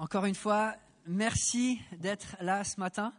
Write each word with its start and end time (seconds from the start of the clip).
Encore 0.00 0.26
une 0.26 0.36
fois, 0.36 0.76
merci 1.06 1.80
d'être 1.98 2.36
là 2.40 2.62
ce 2.62 2.78
matin. 2.78 3.12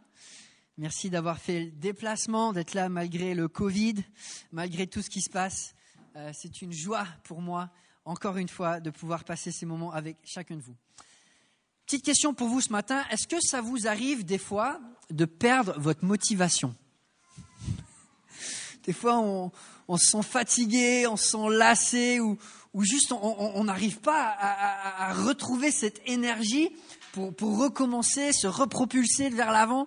Merci 0.78 1.10
d'avoir 1.10 1.38
fait 1.38 1.64
le 1.64 1.70
déplacement, 1.72 2.54
d'être 2.54 2.72
là 2.72 2.88
malgré 2.88 3.34
le 3.34 3.48
Covid, 3.48 3.96
malgré 4.50 4.86
tout 4.86 5.02
ce 5.02 5.10
qui 5.10 5.20
se 5.20 5.28
passe. 5.28 5.74
Euh, 6.16 6.30
c'est 6.32 6.62
une 6.62 6.72
joie 6.72 7.06
pour 7.24 7.42
moi, 7.42 7.68
encore 8.06 8.38
une 8.38 8.48
fois, 8.48 8.80
de 8.80 8.88
pouvoir 8.88 9.24
passer 9.24 9.52
ces 9.52 9.66
moments 9.66 9.92
avec 9.92 10.16
chacun 10.24 10.56
de 10.56 10.62
vous. 10.62 10.74
Petite 11.84 12.02
question 12.02 12.32
pour 12.32 12.48
vous 12.48 12.62
ce 12.62 12.72
matin. 12.72 13.04
Est-ce 13.10 13.28
que 13.28 13.40
ça 13.42 13.60
vous 13.60 13.86
arrive 13.86 14.24
des 14.24 14.38
fois 14.38 14.80
de 15.10 15.26
perdre 15.26 15.78
votre 15.78 16.06
motivation? 16.06 16.74
Des 18.84 18.92
fois, 18.92 19.18
on, 19.18 19.96
se 19.96 20.10
sent 20.10 20.22
fatigué, 20.22 21.06
on 21.06 21.16
se 21.16 21.30
sent 21.30 21.48
lassé 21.50 22.20
ou, 22.20 22.38
juste 22.80 23.12
on 23.12 23.64
n'arrive 23.64 24.00
pas 24.00 24.36
à, 24.38 25.12
retrouver 25.12 25.70
cette 25.70 26.00
énergie 26.06 26.70
pour, 27.12 27.34
pour 27.34 27.58
recommencer, 27.58 28.32
se 28.32 28.46
repropulser 28.46 29.30
vers 29.30 29.52
l'avant. 29.52 29.86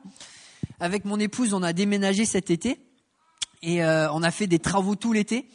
Avec 0.79 1.05
mon 1.05 1.20
épouse, 1.20 1.53
on 1.53 1.63
a 1.63 1.73
déménagé 1.73 2.25
cet 2.25 2.49
été 2.49 2.79
et 3.63 3.84
euh, 3.84 4.11
on 4.11 4.21
a 4.21 4.29
fait 4.29 4.48
des 4.48 4.59
travaux 4.59 4.95
tout 4.95 5.13
l'été. 5.13 5.48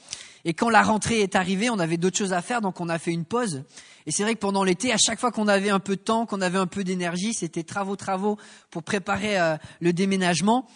Et 0.45 0.55
quand 0.55 0.70
la 0.70 0.82
rentrée 0.82 1.20
est 1.20 1.37
arrivée, 1.37 1.68
on 1.68 1.79
avait 1.79 1.98
d'autres 1.98 2.16
choses 2.16 2.32
à 2.32 2.41
faire, 2.41 2.60
donc 2.60 2.80
on 2.80 2.88
a 2.88 2.98
fait 2.98 3.12
une 3.12 3.24
pause. 3.24 3.65
Et 4.07 4.10
c'est 4.10 4.23
vrai 4.23 4.34
que 4.34 4.41
pendant 4.41 4.65
l'été, 4.65 4.93
à 4.93 4.96
chaque 4.96 5.20
fois 5.20 5.30
qu'on 5.30 5.48
avait 5.48 5.68
un 5.68 5.80
peu 5.80 5.96
de 5.96 6.01
temps, 6.01 6.24
qu'on 6.24 6.41
avait 6.41 6.59
un 6.59 6.66
peu 6.66 6.84
d'énergie, 6.84 7.34
c'était 7.34 7.65
travaux, 7.65 7.96
travaux 7.96 8.38
pour 8.70 8.82
préparer 8.82 9.38
euh, 9.38 9.57
le 9.80 9.93
déménagement. 9.93 10.66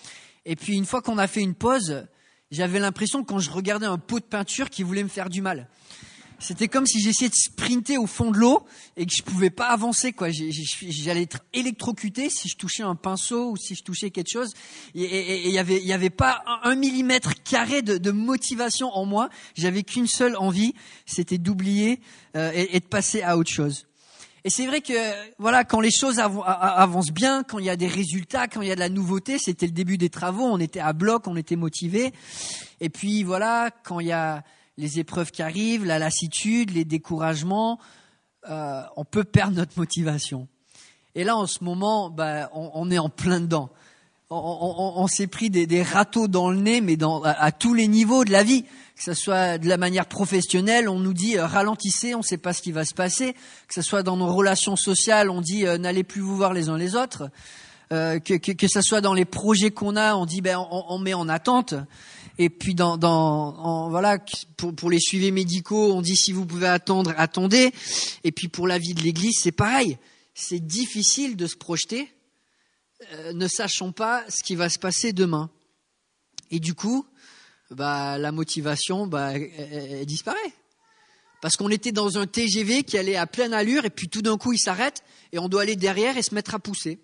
Et 0.45 0.57
puis 0.57 0.77
une 0.77 0.85
fois 0.85 1.01
qu'on 1.01 1.17
a 1.17 1.27
fait 1.27 1.41
une 1.41 1.55
pause, 1.55 2.07
j'avais 2.53 2.79
l'impression 2.79 3.25
quand 3.25 3.41
je 3.41 3.51
regardais 3.51 3.87
un 3.87 3.99
pot 3.99 4.21
de 4.21 4.25
peinture 4.25 4.71
qui 4.71 4.85
voulait 4.85 5.03
me 5.03 5.09
faire 5.09 5.29
du 5.29 5.43
mal. 5.43 5.69
C'était 6.43 6.67
comme 6.67 6.87
si 6.87 7.01
j'essayais 7.01 7.29
de 7.29 7.35
sprinter 7.35 7.99
au 7.99 8.07
fond 8.07 8.33
de 8.33 8.37
l'eau 8.37 8.67
et 8.97 9.07
que 9.07 9.13
je 9.17 9.23
pouvais 9.23 9.51
pas 9.51 9.69
avancer, 9.69 10.13
quoi. 10.13 10.29
J'allais 10.31 11.23
être 11.23 11.39
électrocuté 11.55 12.31
si 12.31 12.49
je 12.49 12.57
touchais 12.57 12.83
un 12.83 12.97
pinceau 12.97 13.51
ou 13.51 13.57
si 13.57 13.77
je 13.77 13.85
touchais 13.85 14.11
quelque 14.11 14.31
chose. 14.31 14.53
Et 14.97 15.49
il 15.49 15.53
y 15.53 15.93
avait, 15.93 16.11
pas 16.11 16.43
un, 16.65 16.75
millimètre 16.75 17.43
carré 17.45 17.83
de, 17.83 18.11
motivation 18.11 18.91
en 18.93 19.07
moi. 19.07 19.29
J'avais 19.55 19.85
qu'une 19.85 20.09
seule 20.09 20.37
envie, 20.37 20.75
c'était 21.07 21.39
d'oublier 21.39 22.01
euh, 22.37 22.51
et, 22.55 22.81
de 22.81 22.87
passer 22.87 23.23
à 23.23 23.39
autre 23.39 23.51
chose. 23.51 23.87
Et 24.45 24.51
c'est 24.51 24.67
vrai 24.67 24.81
que 24.81 24.93
voilà, 25.39 25.65
quand 25.65 25.81
les 25.81 25.93
choses 25.93 26.19
avancent 26.19 27.13
bien, 27.13 27.45
quand 27.45 27.59
il 27.61 27.65
y 27.65 27.71
a 27.71 27.77
des 27.77 27.87
résultats, 27.87 28.49
quand 28.49 28.61
il 28.61 28.69
y 28.69 28.73
a 28.73 28.75
de 28.75 28.81
la 28.81 28.89
nouveauté, 28.89 29.39
c'était 29.39 29.67
le 29.67 29.73
début 29.73 29.99
des 29.99 30.11
travaux, 30.11 30.45
on 30.45 30.59
était 30.59 30.81
à 30.81 30.93
bloc, 30.93 31.29
on 31.29 31.37
était 31.37 31.57
motivé. 31.57 32.13
Et 32.81 32.89
puis 32.89 33.23
voilà, 33.23 33.71
quand 33.85 34.01
il 34.01 34.09
y 34.09 34.13
a 34.13 34.43
les 34.79 34.99
épreuves 34.99 35.31
qui 35.31 35.43
arrivent, 35.43 35.85
la 35.85 36.01
lassitude, 36.01 36.71
les 36.71 36.85
découragements, 36.85 37.79
euh, 38.51 38.83
on 38.97 39.05
peut 39.05 39.25
perdre 39.25 39.57
notre 39.57 39.79
motivation. 39.79 40.49
Et 41.15 41.25
là, 41.25 41.37
en 41.37 41.47
ce 41.47 41.63
moment, 41.63 42.11
bah, 42.11 42.51
on, 42.53 42.91
est 42.91 42.99
en 42.99 43.11
plein 43.11 43.41
dedans. 43.41 43.71
On, 44.35 45.07
s'est 45.07 45.27
pris 45.27 45.51
des, 45.51 45.83
râteaux 45.83 46.29
dans 46.29 46.51
le 46.51 46.57
nez, 46.57 46.81
mais 46.81 46.97
dans, 46.97 47.23
à, 47.23 47.53
tous 47.53 47.75
les 47.75 47.87
niveaux 47.87 48.25
de 48.25 48.31
la 48.31 48.43
vie, 48.43 48.63
que 48.63 49.03
ce 49.03 49.15
soit 49.15 49.59
de 49.59 49.69
la 49.69 49.77
manière 49.77 50.07
professionnelle, 50.07 50.89
on 50.89 50.99
nous 50.99 51.13
dit 51.13 51.37
euh, 51.37 51.47
ralentissez, 51.47 52.15
on 52.15 52.19
ne 52.19 52.25
sait 52.25 52.39
pas 52.39 52.53
ce 52.53 52.63
qui 52.63 52.73
va 52.73 52.85
se 52.85 52.95
passer, 52.95 53.35
que 53.35 53.75
ce 53.75 53.83
soit 53.83 54.03
dans 54.03 54.17
nos 54.17 54.33
relations 54.33 54.77
sociales, 54.77 55.29
on 55.29 55.41
dit 55.41 55.67
euh, 55.67 55.77
n'allez 55.77 56.05
plus 56.05 56.21
vous 56.21 56.37
voir 56.37 56.53
les 56.53 56.69
uns 56.69 56.79
les 56.79 56.95
autres, 56.95 57.31
que, 57.91 58.19
que, 58.39 58.53
que 58.53 58.69
ce 58.69 58.81
soit 58.81 59.03
dans 59.03 59.13
les 59.13 59.27
projets 59.27 59.71
qu'on 59.71 59.97
a, 59.97 60.15
on 60.15 60.25
dit 60.25 60.41
ben 60.41 60.57
on, 60.57 60.85
on 60.89 60.99
met 60.99 61.13
en 61.13 61.29
attente. 61.29 61.75
Et 62.39 62.49
puis 62.49 62.75
dans, 62.75 62.97
dans 62.97 63.91
voilà 63.91 64.19
pour, 64.57 64.75
pour 64.75 64.91
les 64.91 65.01
suivis 65.01 65.33
médicaux, 65.33 65.93
on 65.93 66.01
dit 66.01 66.17
si 66.17 66.33
vous 66.33 66.47
pouvez 66.47 66.69
attendre, 66.69 67.13
attendez. 67.17 67.73
Et 68.25 68.33
puis 68.33 68.49
pour 68.49 68.67
la 68.67 68.79
vie 68.79 68.95
de 68.95 69.03
l'Église, 69.03 69.39
c'est 69.41 69.53
pareil. 69.53 69.99
C'est 70.35 70.61
difficile 70.61 71.37
de 71.37 71.47
se 71.47 71.57
projeter, 71.57 72.01
euh, 72.01 72.22
ne 73.33 73.49
sachant 73.49 73.93
pas 73.93 74.25
ce 74.29 74.43
qui 74.43 74.55
va 74.55 74.69
se 74.69 74.79
passer 74.79 75.13
demain. 75.13 75.51
Et 76.51 76.61
du 76.61 76.75
coup, 76.75 77.07
bah 77.71 78.19
la 78.19 78.33
motivation, 78.33 79.07
bah 79.07 79.33
disparaît. 80.05 80.55
Parce 81.41 81.57
qu'on 81.57 81.71
était 81.71 81.93
dans 81.93 82.19
un 82.19 82.27
TGV 82.27 82.85
qui 82.85 82.99
allait 82.99 83.17
à 83.17 83.27
pleine 83.27 83.53
allure 83.53 83.85
et 83.85 83.91
puis 83.91 84.09
tout 84.09 84.23
d'un 84.23 84.39
coup 84.39 84.53
il 84.53 84.59
s'arrête 84.59 85.03
et 85.33 85.39
on 85.39 85.49
doit 85.49 85.63
aller 85.63 85.77
derrière 85.77 86.17
et 86.17 86.23
se 86.23 86.35
mettre 86.35 86.55
à 86.55 86.61
pousser. 86.61 87.01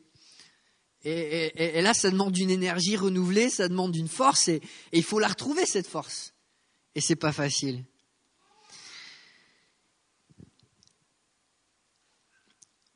Et, 1.04 1.80
là, 1.80 1.94
ça 1.94 2.10
demande 2.10 2.36
une 2.36 2.50
énergie 2.50 2.96
renouvelée, 2.96 3.50
ça 3.50 3.68
demande 3.68 3.94
une 3.94 4.08
force, 4.08 4.48
et, 4.48 4.60
il 4.92 5.04
faut 5.04 5.20
la 5.20 5.28
retrouver, 5.28 5.64
cette 5.64 5.86
force. 5.86 6.34
Et 6.94 7.00
c'est 7.00 7.16
pas 7.16 7.32
facile. 7.32 7.84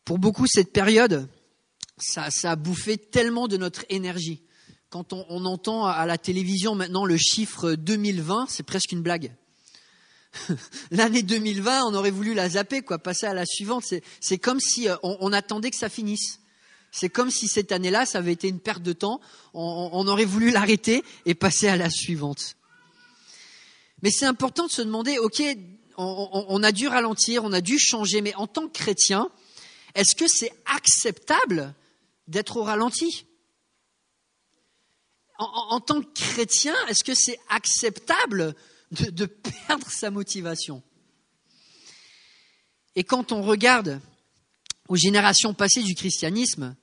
Pour 0.04 0.19
beaucoup, 0.19 0.47
cette 0.47 0.72
période, 0.72 1.28
ça, 1.98 2.28
a 2.44 2.56
bouffé 2.56 2.97
tellement 2.98 3.48
de 3.48 3.56
notre 3.56 3.84
énergie. 3.88 4.42
Quand 4.91 5.12
on, 5.12 5.44
entend 5.47 5.86
à 5.86 6.04
la 6.04 6.19
télévision 6.19 6.75
maintenant 6.75 7.06
le 7.06 7.16
chiffre 7.16 7.72
2020, 7.72 8.47
c'est 8.48 8.62
presque 8.62 8.92
une 8.92 9.03
blague. 9.03 9.34
L'année 10.91 11.22
2020, 11.22 11.84
on 11.84 11.94
aurait 11.94 12.10
voulu 12.10 12.34
la 12.34 12.50
zapper, 12.50 12.82
quoi, 12.82 12.98
passer 12.98 13.26
à 13.26 13.34
la 13.34 13.47
suivante. 13.47 13.84
C'est 14.20 14.38
comme 14.38 14.60
si 14.60 14.88
euh, 14.88 14.97
on 15.03 15.32
attendait 15.32 15.70
que 15.70 15.76
ça 15.76 15.88
finisse. 15.88 16.41
C'est 16.92 17.08
comme 17.08 17.30
si 17.30 17.48
cette 17.48 17.72
année-là, 17.72 18.04
ça 18.04 18.19
avait 18.19 18.34
été 18.34 18.48
une 18.48 18.60
perte 18.60 18.82
de 18.82 18.92
temps. 18.92 19.20
On, 19.54 20.06
aurait 20.06 20.26
voulu 20.26 20.50
l'arrêter 20.50 21.03
et 21.24 21.34
passer 21.34 21.66
à 21.66 21.76
la 21.76 21.88
suivante. 21.88 22.56
Mais 24.03 24.10
c'est 24.10 24.26
important 24.26 24.66
de 24.66 24.70
se 24.70 24.82
demander, 24.82 25.19
ok, 25.19 25.42
on, 25.97 26.62
a 26.62 26.70
dû 26.70 26.88
ralentir, 26.88 27.44
on 27.44 27.53
a 27.53 27.62
dû 27.62 27.78
changer, 27.78 28.20
mais 28.20 28.34
en 28.34 28.47
tant 28.47 28.66
que 28.66 28.72
chrétien, 28.72 29.30
est-ce 29.94 30.14
que 30.14 30.26
c'est 30.28 30.53
acceptable 30.66 31.74
d'être 32.32 32.56
au 32.56 32.65
ralenti 32.65 33.26
en, 35.38 35.81
tant 35.81 36.00
que 36.00 36.12
chrétien, 36.15 36.75
est-ce 36.88 37.03
que 37.03 37.15
c'est 37.15 37.38
acceptable 37.48 38.54
de 38.93 39.26
perdre 39.26 39.91
sa 39.91 40.10
motivation? 40.10 40.82
Et 42.94 43.03
quand 43.03 43.32
on 43.32 43.42
regarde 43.42 44.00
aux 44.88 44.97
générations 44.97 45.54
passées 45.54 45.82
du 45.82 45.94
christianisme, 45.94 46.76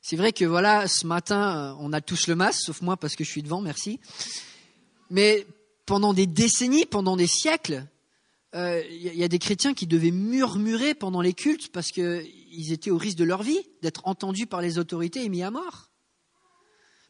c'est 0.00 0.16
vrai 0.16 0.32
que 0.32 0.44
voilà, 0.44 0.88
ce 0.88 1.06
matin, 1.06 1.56
euh, 1.56 1.76
on 1.80 1.92
a 1.92 2.00
tous 2.00 2.26
le 2.26 2.34
masque, 2.34 2.62
sauf 2.64 2.80
moi 2.80 2.96
parce 2.96 3.14
que 3.16 3.24
je 3.24 3.30
suis 3.30 3.42
devant, 3.42 3.60
merci. 3.60 4.00
Mais 5.10 5.46
pendant 5.84 6.14
des 6.14 6.26
décennies, 6.26 6.86
pendant 6.86 7.16
des 7.16 7.26
siècles, 7.26 7.86
il 8.56 8.62
euh, 8.62 8.82
y, 8.90 9.22
a 9.22 9.28
des 9.28 9.38
chrétiens 9.38 9.74
qui 9.74 9.86
devaient 9.86 10.10
murmurer 10.10 10.94
pendant 10.94 11.20
les 11.20 11.34
cultes 11.34 11.68
parce 11.72 11.90
qu'ils 11.90 12.72
étaient 12.72 12.90
au 12.90 12.96
risque 12.96 13.18
de 13.18 13.24
leur 13.24 13.42
vie, 13.42 13.60
d'être 13.82 14.00
entendus 14.04 14.46
par 14.46 14.62
les 14.62 14.78
autorités 14.78 15.22
et 15.22 15.28
mis 15.28 15.42
à 15.42 15.50
mort. 15.50 15.90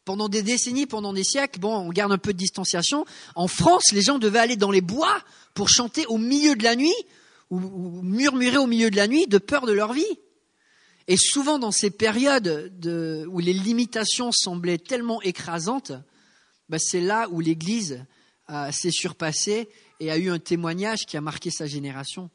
Pendant 0.05 0.29
des 0.29 0.43
décennies, 0.43 0.87
pendant 0.87 1.13
des 1.13 1.23
siècles, 1.23 1.61
bon, 1.61 1.73
on 1.73 1.91
garde 1.91 2.11
un 2.11 2.19
peu 2.19 2.33
de 2.33 2.39
distanciation. 2.39 3.05
En 3.37 3.47
France, 3.47 3.93
les 3.93 4.03
gens 4.03 4.19
devaient 4.19 4.41
aller 4.41 4.57
dans 4.57 4.73
les 4.73 4.81
bois 4.81 5.23
pour 5.55 5.69
chanter 5.69 6.05
au 6.07 6.19
milieu 6.19 6.57
de 6.57 6.65
la 6.65 6.75
nuit 6.75 6.95
ou 7.51 7.61
murmurer 8.03 8.57
au 8.57 8.67
milieu 8.67 8.91
de 8.91 8.97
la 8.97 9.07
nuit 9.07 9.29
de 9.29 9.39
peur 9.39 9.67
de 9.67 9.73
leur 9.73 9.93
vie. 9.93 10.19
Et 11.07 11.17
souvent 11.17 11.61
dans 11.61 11.71
ces 11.71 11.91
périodes 11.91 12.73
où 13.31 13.39
les 13.39 13.53
limitations 13.53 14.33
semblaient 14.33 14.79
tellement 14.79 15.23
écrasantes, 15.23 15.93
ben, 16.69 16.79
c'est 16.81 17.01
là 17.01 17.29
où 17.31 17.39
l'Église 17.39 18.05
s'est 18.71 18.91
surpassée 18.91 19.69
et 20.01 20.11
a 20.11 20.19
eu 20.19 20.31
un 20.31 20.39
témoignage 20.39 21.07
qui 21.07 21.17
a 21.17 21.21
marqué 21.21 21.51
sa 21.51 21.67
génération. 21.67 22.31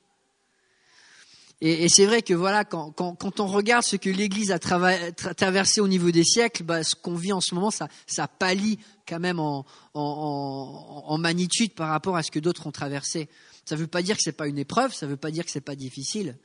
Et, 1.64 1.90
c'est 1.90 2.08
vrai 2.08 2.24
que 2.24 2.34
voilà, 2.34 2.66
quand, 2.66 3.40
on 3.40 3.46
regarde 3.46 3.84
ce 3.84 3.96
que 3.96 4.10
l'Église 4.10 4.52
a 4.52 4.58
traversé 4.58 5.80
au 5.80 5.88
niveau 5.88 6.10
des 6.10 6.24
siècles, 6.24 6.64
ben, 6.64 6.82
ce 6.84 6.96
qu'on 6.96 7.14
vit 7.14 7.34
en 7.34 7.42
ce 7.42 7.54
moment, 7.54 7.70
ça, 7.70 7.88
ça 8.08 8.28
pâlit 8.28 8.80
quand 9.08 9.20
même 9.20 9.40
en, 9.40 9.64
en, 9.94 11.18
magnitude 11.20 11.76
par 11.76 11.90
rapport 11.90 12.18
à 12.18 12.24
ce 12.24 12.32
que 12.32 12.40
d'autres 12.40 12.66
ont 12.66 12.72
traversé. 12.72 13.30
Ça 13.66 13.76
ne 13.76 13.82
veut 13.82 13.88
pas 13.88 14.02
dire 14.02 14.18
que 14.18 14.24
ce 14.24 14.30
n'est 14.30 14.36
pas 14.36 14.48
une 14.48 14.58
épreuve, 14.58 14.92
ça 14.92 15.06
ne 15.06 15.12
veut 15.12 15.18
pas 15.18 15.30
dire 15.30 15.46
que 15.46 15.52
ce 15.52 15.60
n'est 15.60 15.64
pas 15.64 15.76
difficile, 15.76 16.36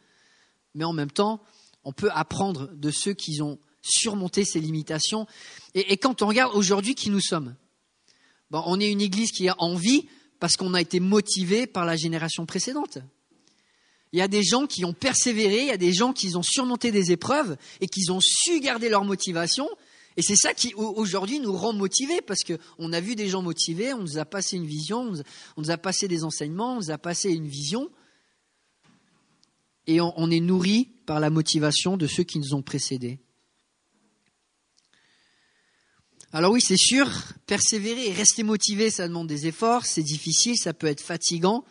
mais 0.75 0.84
en 0.84 0.93
même 0.93 1.10
temps, 1.10 1.43
on 1.85 1.93
peut 1.93 2.11
apprendre 2.12 2.69
de 2.75 2.90
ceux 2.90 3.14
qui 3.14 3.40
ont 3.40 3.58
surmonté 3.81 4.44
ces 4.44 4.61
limitations. 4.61 5.26
Et, 5.75 5.96
quand 5.96 6.20
on 6.20 6.26
regarde 6.26 6.55
aujourd'hui 6.55 6.94
qui 6.94 7.08
nous 7.08 7.20
sommes, 7.20 7.55
on 8.52 8.81
est 8.81 8.90
une 8.90 9.00
église 9.00 9.32
qui 9.32 9.48
a 9.48 9.54
envie 9.58 10.06
parce 10.40 10.56
qu'on 10.56 10.75
a 10.75 10.81
été 10.81 11.00
motivé 11.00 11.66
par 11.66 11.84
la 11.84 11.96
génération 11.96 12.46
précédente. 12.46 12.98
Il 14.12 14.19
y 14.19 14.22
a 14.22 14.28
des 14.28 14.43
gens 14.43 14.66
qui 14.66 14.84
ont 14.84 14.93
persévéré, 14.93 15.62
il 15.62 15.66
y 15.66 15.72
a 15.72 15.76
des 15.76 15.93
gens 15.93 16.12
qui 16.12 16.34
ont 16.37 16.43
surmonté 16.43 16.93
des 16.93 17.12
épreuves 17.12 17.56
et 17.81 17.88
qui 17.88 18.10
ont 18.10 18.20
su 18.20 18.60
garder 18.60 18.88
leur 18.88 19.04
motivation. 19.04 19.69
Et 20.16 20.22
c'est 20.22 20.37
ça 20.37 20.54
qui 20.54 20.72
aujourd'hui 20.75 21.40
nous 21.40 21.52
rend 21.52 21.75
motivés 21.75 22.22
parce 22.22 22.40
qu'on 22.43 22.93
a 22.93 23.00
vu 23.00 23.16
des 23.16 23.28
gens 23.28 23.43
motivés, 23.43 23.93
on 23.93 24.00
nous 24.00 24.19
a 24.19 24.25
passé 24.25 24.56
une 24.56 24.66
vision, 24.66 25.12
on 25.56 25.60
nous 25.60 25.70
a 25.70 25.76
passé 25.76 26.08
des 26.08 26.25
enseignements, 26.25 26.75
on 26.75 26.76
nous 26.76 26.90
a 26.90 26.99
passé 26.99 27.31
une 27.31 27.49
vision 27.49 27.90
et 29.87 30.00
on, 30.00 30.31
est 30.31 30.40
nourri 30.40 30.88
par 31.06 31.20
la 31.20 31.31
motivation 31.31 31.96
de 31.96 32.06
ceux 32.06 32.25
qui 32.25 32.38
nous 32.38 32.54
ont 32.54 32.62
précédés. 32.62 33.20
Alors 36.32 36.52
oui, 36.52 36.61
c'est 36.61 36.76
sûr, 36.76 37.08
persévérer 37.46 38.08
et 38.08 38.12
rester 38.12 38.43
motivé, 38.43 38.90
ça 38.90 39.06
demande 39.06 39.28
des 39.28 39.46
efforts, 39.46 39.87
c'est 39.87 40.02
difficile, 40.02 40.56
ça 40.56 40.75
peut 40.75 40.88
être 40.88 41.00
fatigant, 41.00 41.64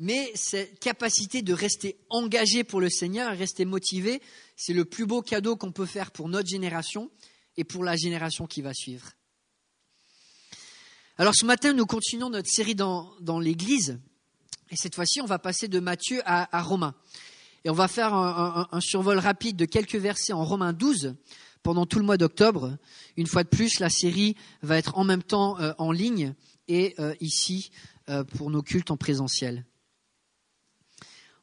Mais 0.00 0.32
cette 0.34 0.80
capacité 0.80 1.42
de 1.42 1.52
rester 1.52 1.96
engagé 2.08 2.64
pour 2.64 2.80
le 2.80 2.88
Seigneur, 2.88 3.36
rester 3.36 3.64
motivé, 3.64 4.22
c'est 4.56 4.72
le 4.72 4.84
plus 4.84 5.06
beau 5.06 5.22
cadeau 5.22 5.56
qu'on 5.56 5.70
peut 5.70 5.86
faire 5.86 6.10
pour 6.10 6.28
notre 6.28 6.48
génération 6.48 7.10
et 7.56 7.64
pour 7.64 7.84
la 7.84 7.94
génération 7.94 8.46
qui 8.46 8.62
va 8.62 8.72
suivre. 8.74 9.12
Alors 11.18 11.34
ce 11.36 11.44
matin, 11.44 11.74
nous 11.74 11.86
continuons 11.86 12.30
notre 12.30 12.48
série 12.48 12.74
dans, 12.74 13.38
l'Église. 13.38 14.00
Et 14.70 14.76
cette 14.76 14.94
fois-ci, 14.94 15.20
on 15.20 15.26
va 15.26 15.38
passer 15.38 15.68
de 15.68 15.78
Matthieu 15.78 16.22
à, 16.24 16.62
Romains. 16.62 16.94
Et 17.64 17.70
on 17.70 17.74
va 17.74 17.86
faire 17.86 18.14
un, 18.14 18.80
survol 18.80 19.18
rapide 19.18 19.56
de 19.56 19.66
quelques 19.66 19.96
versets 19.96 20.32
en 20.32 20.44
Romains 20.44 20.72
12 20.72 21.14
pendant 21.62 21.86
tout 21.86 21.98
le 21.98 22.04
mois 22.04 22.16
d'octobre. 22.16 22.76
Une 23.16 23.26
fois 23.26 23.44
de 23.44 23.48
plus, 23.48 23.78
la 23.78 23.90
série 23.90 24.36
va 24.62 24.78
être 24.78 24.98
en 24.98 25.04
même 25.04 25.22
temps 25.22 25.58
euh, 25.60 25.72
en 25.78 25.92
ligne 25.92 26.34
et 26.68 26.94
euh, 26.98 27.14
ici 27.20 27.70
euh, 28.08 28.24
pour 28.24 28.50
nos 28.50 28.62
cultes 28.62 28.90
en 28.90 28.96
présentiel. 28.96 29.64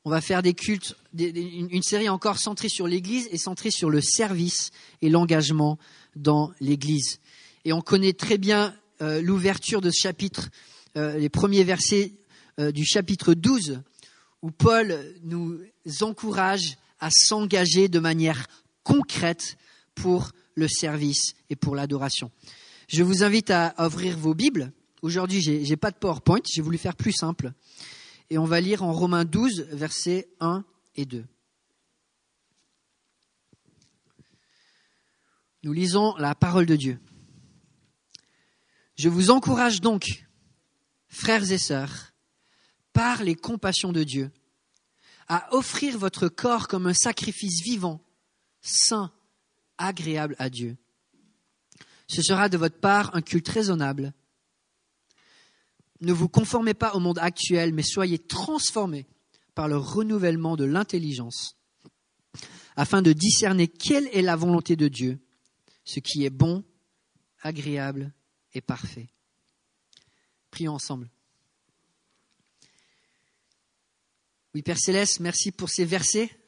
On 0.05 0.09
va 0.09 0.21
faire 0.21 0.41
des 0.41 0.53
cultes, 0.53 0.95
une, 1.17 1.83
série 1.83 2.09
encore 2.09 2.39
centrée 2.39 2.69
sur 2.69 2.87
l'Église 2.87 3.27
et 3.31 3.37
centrée 3.37 3.69
sur 3.69 3.89
le 3.89 4.01
service 4.01 4.71
et 5.01 5.09
l'engagement 5.09 5.77
dans 6.15 6.51
l'Église. 6.61 7.19
Et 7.65 7.73
on 7.73 7.81
connaît 7.81 8.13
très 8.13 8.37
bien 8.37 8.73
l'ouverture 9.01 9.81
de 9.81 9.91
ce 9.91 9.99
chapitre, 10.01 10.49
les 10.95 11.27
premiers 11.27 11.65
versets 11.65 12.13
du 12.57 12.85
chapitre 12.85 13.33
12, 13.33 13.81
où 14.41 14.51
Paul 14.51 14.97
nous 15.23 15.59
encourage 15.99 16.77
à 17.01 17.09
s'engager 17.11 17.89
de 17.89 17.99
manière 17.99 18.47
concrète 18.83 19.57
pour 20.01 20.31
le 20.55 20.67
service 20.67 21.33
et 21.49 21.55
pour 21.55 21.75
l'adoration. 21.75 22.31
Je 22.87 23.03
vous 23.03 23.23
invite 23.23 23.51
à 23.51 23.73
ouvrir 23.85 24.17
vos 24.17 24.33
Bibles. 24.33 24.71
Aujourd'hui, 25.01 25.41
je 25.41 25.51
n'ai 25.51 25.77
pas 25.77 25.91
de 25.91 25.97
PowerPoint, 25.97 26.39
j'ai 26.49 26.61
voulu 26.61 26.77
faire 26.77 26.95
plus 26.95 27.11
simple. 27.11 27.53
Et 28.29 28.37
on 28.37 28.45
va 28.45 28.61
lire 28.61 28.83
en 28.83 28.93
Romains 28.93 29.25
12, 29.25 29.67
versets 29.71 30.29
1 30.39 30.63
et 30.95 31.05
2. 31.05 31.25
Nous 35.63 35.73
lisons 35.73 36.15
la 36.17 36.35
parole 36.35 36.65
de 36.65 36.75
Dieu. 36.75 36.99
Je 38.95 39.09
vous 39.09 39.31
encourage 39.31 39.81
donc, 39.81 40.25
frères 41.09 41.51
et 41.51 41.57
sœurs, 41.57 42.13
par 42.93 43.23
les 43.23 43.35
compassions 43.35 43.91
de 43.91 44.03
Dieu, 44.03 44.31
à 45.27 45.53
offrir 45.53 45.97
votre 45.97 46.29
corps 46.29 46.67
comme 46.67 46.87
un 46.87 46.93
sacrifice 46.93 47.61
vivant, 47.61 48.01
saint, 48.61 49.11
agréable 49.79 50.35
à 50.37 50.51
Dieu. 50.51 50.77
Ce 52.07 52.21
sera 52.21 52.49
de 52.49 52.57
votre 52.57 52.79
part 52.79 53.15
un 53.15 53.21
culte 53.21 53.49
raisonnable. 53.49 54.13
Ne 56.01 56.13
vous 56.13 56.29
conformez 56.29 56.75
pas 56.75 56.93
au 56.93 56.99
monde 56.99 57.19
actuel, 57.19 57.73
mais 57.73 57.83
soyez 57.83 58.19
transformés 58.19 59.07
par 59.55 59.67
le 59.67 59.77
renouvellement 59.77 60.55
de 60.55 60.63
l'intelligence, 60.63 61.57
afin 62.75 63.01
de 63.01 63.11
discerner 63.11 63.67
quelle 63.67 64.07
est 64.13 64.21
la 64.21 64.35
volonté 64.35 64.75
de 64.75 64.87
Dieu, 64.87 65.19
ce 65.83 65.99
qui 65.99 66.23
est 66.23 66.29
bon, 66.29 66.63
agréable 67.41 68.13
et 68.53 68.61
parfait. 68.61 69.09
Prions 70.51 70.73
ensemble. 70.73 71.09
Oui, 74.55 74.61
Père 74.63 74.79
Céleste, 74.79 75.19
merci 75.19 75.51
pour 75.51 75.69
ces 75.69 75.85
versets. 75.85 76.38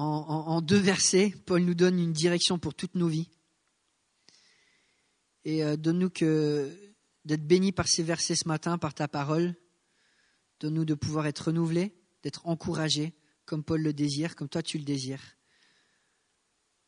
En, 0.00 0.62
deux 0.62 0.78
versets, 0.78 1.34
Paul 1.44 1.62
nous 1.62 1.74
donne 1.74 1.98
une 1.98 2.12
direction 2.12 2.58
pour 2.58 2.74
toutes 2.74 2.94
nos 2.94 3.08
vies. 3.08 3.28
Et 5.44 5.62
euh, 5.62 5.76
donne-nous 5.76 6.10
que 6.10 6.74
d'être 7.24 7.46
bénis 7.46 7.72
par 7.72 7.86
ces 7.86 8.02
versets 8.02 8.36
ce 8.36 8.48
matin, 8.48 8.78
par 8.78 8.94
ta 8.94 9.08
parole. 9.08 9.54
Donne-nous 10.60 10.86
de 10.86 10.94
pouvoir 10.94 11.26
être 11.26 11.48
renouvelés, 11.48 11.94
d'être 12.22 12.46
encouragés, 12.46 13.14
comme 13.44 13.62
Paul 13.62 13.82
le 13.82 13.92
désire, 13.92 14.36
comme 14.36 14.48
toi 14.48 14.62
tu 14.62 14.78
le 14.78 14.84
désires, 14.84 15.36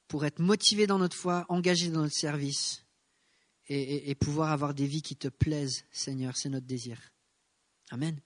pour 0.08 0.25
être 0.25 0.38
motivés 0.38 0.87
dans 0.87 0.99
notre 0.99 1.17
foi, 1.17 1.44
engagés 1.50 1.91
dans 1.91 2.00
notre 2.03 2.17
service 2.17 2.87
et, 3.69 4.11
et 4.11 4.15
pouvoir 4.15 4.53
avoir 4.53 4.73
des 4.73 4.87
vies 4.87 5.03
qui 5.03 5.17
te 5.17 5.29
plaisent, 5.29 5.85
Seigneur. 5.91 6.37
C'est 6.37 6.49
notre 6.49 6.67
désir. 6.67 6.99
Amen. 7.91 8.19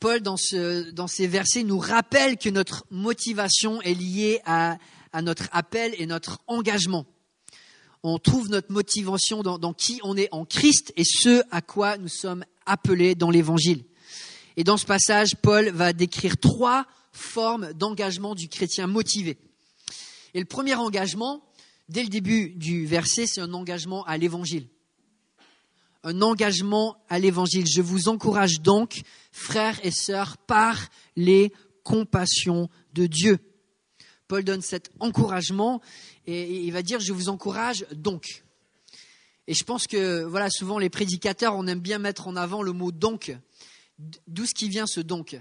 Paul, 0.00 0.20
dans, 0.20 0.38
ces 0.38 1.26
versets, 1.26 1.62
nous 1.62 1.78
rappelle 1.78 2.38
que 2.38 2.48
notre 2.48 2.86
motivation 2.90 3.82
est 3.82 3.92
liée 3.92 4.40
à, 4.46 4.78
notre 5.22 5.48
appel 5.52 5.94
et 5.98 6.06
notre 6.06 6.40
engagement. 6.46 7.04
On 8.02 8.18
trouve 8.18 8.48
notre 8.48 8.72
motivation 8.72 9.42
dans, 9.42 9.58
dans, 9.58 9.74
qui 9.74 10.00
on 10.02 10.16
est 10.16 10.28
en 10.32 10.46
Christ 10.46 10.94
et 10.96 11.04
ce 11.04 11.42
à 11.50 11.60
quoi 11.60 11.98
nous 11.98 12.08
sommes 12.08 12.46
appelés 12.64 13.14
dans 13.14 13.30
l'Évangile. 13.30 13.84
Et 14.56 14.64
dans 14.64 14.78
ce 14.78 14.86
passage, 14.86 15.36
Paul 15.36 15.68
va 15.68 15.92
décrire 15.92 16.38
trois 16.38 16.86
formes 17.12 17.74
d'engagement 17.74 18.34
du 18.34 18.48
chrétien 18.48 18.86
motivé. 18.86 19.36
Et 20.32 20.40
le 20.40 20.46
premier 20.46 20.76
engagement, 20.76 21.44
dès 21.90 22.02
le 22.02 22.08
début 22.08 22.50
du 22.56 22.86
verset, 22.86 23.26
c'est 23.26 23.42
un 23.42 23.52
engagement 23.52 24.02
à 24.04 24.16
l'Évangile 24.16 24.66
un 26.02 26.22
engagement 26.22 26.96
à 27.08 27.18
l'évangile. 27.18 27.66
Je 27.66 27.82
vous 27.82 28.08
encourage 28.08 28.60
donc, 28.60 29.02
frères 29.32 29.78
et 29.84 29.90
sœurs, 29.90 30.36
par 30.38 30.78
les 31.16 31.52
compassions 31.84 32.68
de 32.94 33.06
Dieu. 33.06 33.38
Paul 34.28 34.44
donne 34.44 34.62
cet 34.62 34.90
encouragement 35.00 35.80
et 36.26 36.62
il 36.62 36.70
va 36.72 36.82
dire 36.82 37.00
je 37.00 37.12
vous 37.12 37.28
encourage 37.28 37.84
donc. 37.92 38.44
Et 39.48 39.54
je 39.54 39.64
pense 39.64 39.88
que 39.88 40.22
voilà 40.22 40.48
souvent 40.50 40.78
les 40.78 40.88
prédicateurs 40.88 41.56
on 41.56 41.66
aime 41.66 41.80
bien 41.80 41.98
mettre 41.98 42.28
en 42.28 42.36
avant 42.36 42.62
le 42.62 42.72
mot 42.72 42.92
donc. 42.92 43.36
D'où 44.28 44.46
ce 44.46 44.54
qui 44.54 44.68
vient 44.68 44.86
ce 44.86 45.00
donc? 45.00 45.36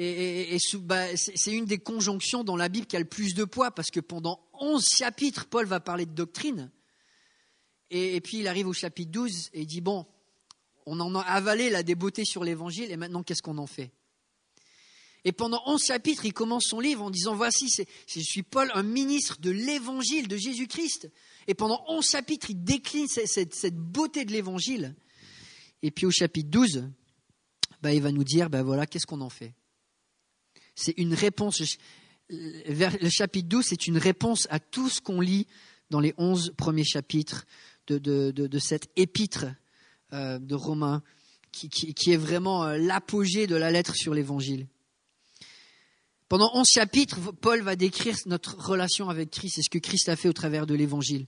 Et, 0.00 0.56
bah, 0.80 1.04
c'est 1.16 1.52
une 1.52 1.64
des 1.64 1.78
conjonctions 1.78 2.44
dans 2.44 2.56
la 2.56 2.68
Bible 2.68 2.86
qui 2.86 2.96
a 2.96 3.00
le 3.00 3.04
plus 3.04 3.34
de 3.34 3.44
poids 3.44 3.72
parce 3.72 3.90
que 3.90 4.00
pendant 4.00 4.40
onze 4.54 4.86
chapitres 4.88 5.46
Paul 5.46 5.66
va 5.66 5.80
parler 5.80 6.06
de 6.06 6.12
doctrine 6.12 6.70
et, 7.90 8.20
puis 8.20 8.38
il 8.38 8.48
arrive 8.48 8.68
au 8.68 8.72
chapitre 8.72 9.10
12 9.10 9.50
et 9.54 9.62
il 9.62 9.66
dit, 9.66 9.80
bon, 9.80 10.06
on 10.86 11.00
en 11.00 11.14
a 11.14 11.20
avalé 11.20 11.70
la 11.70 11.82
débeauté 11.82 12.24
sur 12.24 12.44
l'évangile 12.44 12.90
et 12.90 12.96
maintenant 12.96 13.22
qu'est-ce 13.22 13.42
qu'on 13.42 13.58
en 13.58 13.66
fait? 13.66 13.92
Et 15.24 15.32
pendant 15.32 15.62
11 15.66 15.82
chapitres, 15.82 16.24
il 16.24 16.32
commence 16.32 16.64
son 16.68 16.80
livre 16.80 17.02
en 17.02 17.10
disant, 17.10 17.34
voici, 17.34 17.68
je 18.06 18.20
suis 18.20 18.42
Paul, 18.42 18.70
un 18.74 18.82
ministre 18.82 19.40
de 19.40 19.50
l'évangile 19.50 20.28
de 20.28 20.36
Jésus-Christ. 20.36 21.10
Et 21.46 21.54
pendant 21.54 21.82
11 21.88 22.08
chapitres, 22.08 22.50
il 22.50 22.62
décline 22.62 23.08
cette, 23.08 23.76
beauté 23.76 24.24
de 24.24 24.32
l'évangile. 24.32 24.94
Et 25.82 25.90
puis 25.90 26.06
au 26.06 26.10
chapitre 26.10 26.48
12, 26.50 26.88
bah, 27.82 27.92
il 27.92 28.00
va 28.00 28.12
nous 28.12 28.24
dire, 28.24 28.48
ben 28.48 28.62
voilà, 28.62 28.86
qu'est-ce 28.86 29.06
qu'on 29.06 29.20
en 29.20 29.28
fait? 29.28 29.54
C'est 30.74 30.96
une 30.98 31.14
réponse. 31.14 31.62
Le 32.30 33.08
chapitre 33.08 33.48
12, 33.48 33.66
c'est 33.66 33.86
une 33.86 33.98
réponse 33.98 34.46
à 34.50 34.60
tout 34.60 34.88
ce 34.88 35.00
qu'on 35.00 35.20
lit 35.20 35.46
dans 35.90 36.00
les 36.00 36.14
11 36.16 36.54
premiers 36.56 36.84
chapitres 36.84 37.44
de, 37.92 38.58
cette 38.58 38.88
épître 38.96 39.46
euh, 40.12 40.38
de 40.38 40.54
Romains, 40.54 41.02
qui, 41.52 42.12
est 42.12 42.16
vraiment 42.16 42.64
euh, 42.64 42.78
l'apogée 42.78 43.46
de 43.46 43.56
la 43.56 43.70
lettre 43.70 43.94
sur 43.94 44.14
l'Évangile. 44.14 44.66
Pendant 46.28 46.50
onze 46.54 46.68
chapitres, 46.68 47.18
Paul 47.40 47.62
va 47.62 47.74
décrire 47.74 48.16
notre 48.26 48.56
relation 48.58 49.08
avec 49.08 49.30
Christ 49.30 49.58
et 49.58 49.62
ce 49.62 49.70
que 49.70 49.78
Christ 49.78 50.08
a 50.08 50.16
fait 50.16 50.28
au 50.28 50.32
travers 50.32 50.66
de 50.66 50.74
l'Évangile. 50.74 51.26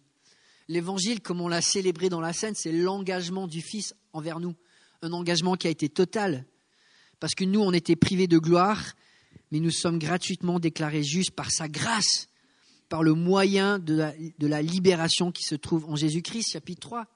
L'Évangile, 0.69 1.21
comme 1.21 1.41
on 1.41 1.49
l'a 1.49 1.63
célébré 1.63 2.09
dans 2.09 2.21
la 2.21 2.33
scène, 2.33 2.55
c'est 2.55 2.71
l'engagement 2.71 3.49
du 3.49 3.61
Fils 3.63 3.95
envers 4.13 4.41
nous. 4.41 4.55
Un 5.03 5.13
engagement 5.13 5.57
qui 5.57 5.67
a 5.67 5.71
été 5.71 5.89
total. 5.89 6.45
Parce 7.19 7.35
que 7.35 7.45
nous, 7.45 7.61
on 7.61 7.73
était 7.73 7.97
privés 7.97 8.29
de 8.29 8.39
gloire, 8.39 8.95
mais 9.51 9.61
nous 9.61 9.71
sommes 9.71 9.99
gratuitement 9.99 10.61
déclarés 10.61 11.03
justes 11.03 11.33
par 11.33 11.51
sa 11.51 11.69
grâce 11.69 12.30
par 12.91 13.05
le 13.05 13.15
moyen 13.15 13.79
de 13.79 14.13
la, 14.41 14.63
libération 14.63 15.31
qui 15.31 15.45
se 15.45 15.55
trouve 15.55 15.87
en 15.87 15.95
Jésus-Christ, 15.95 16.51
chapitre 16.51 16.81
3. 16.81 17.07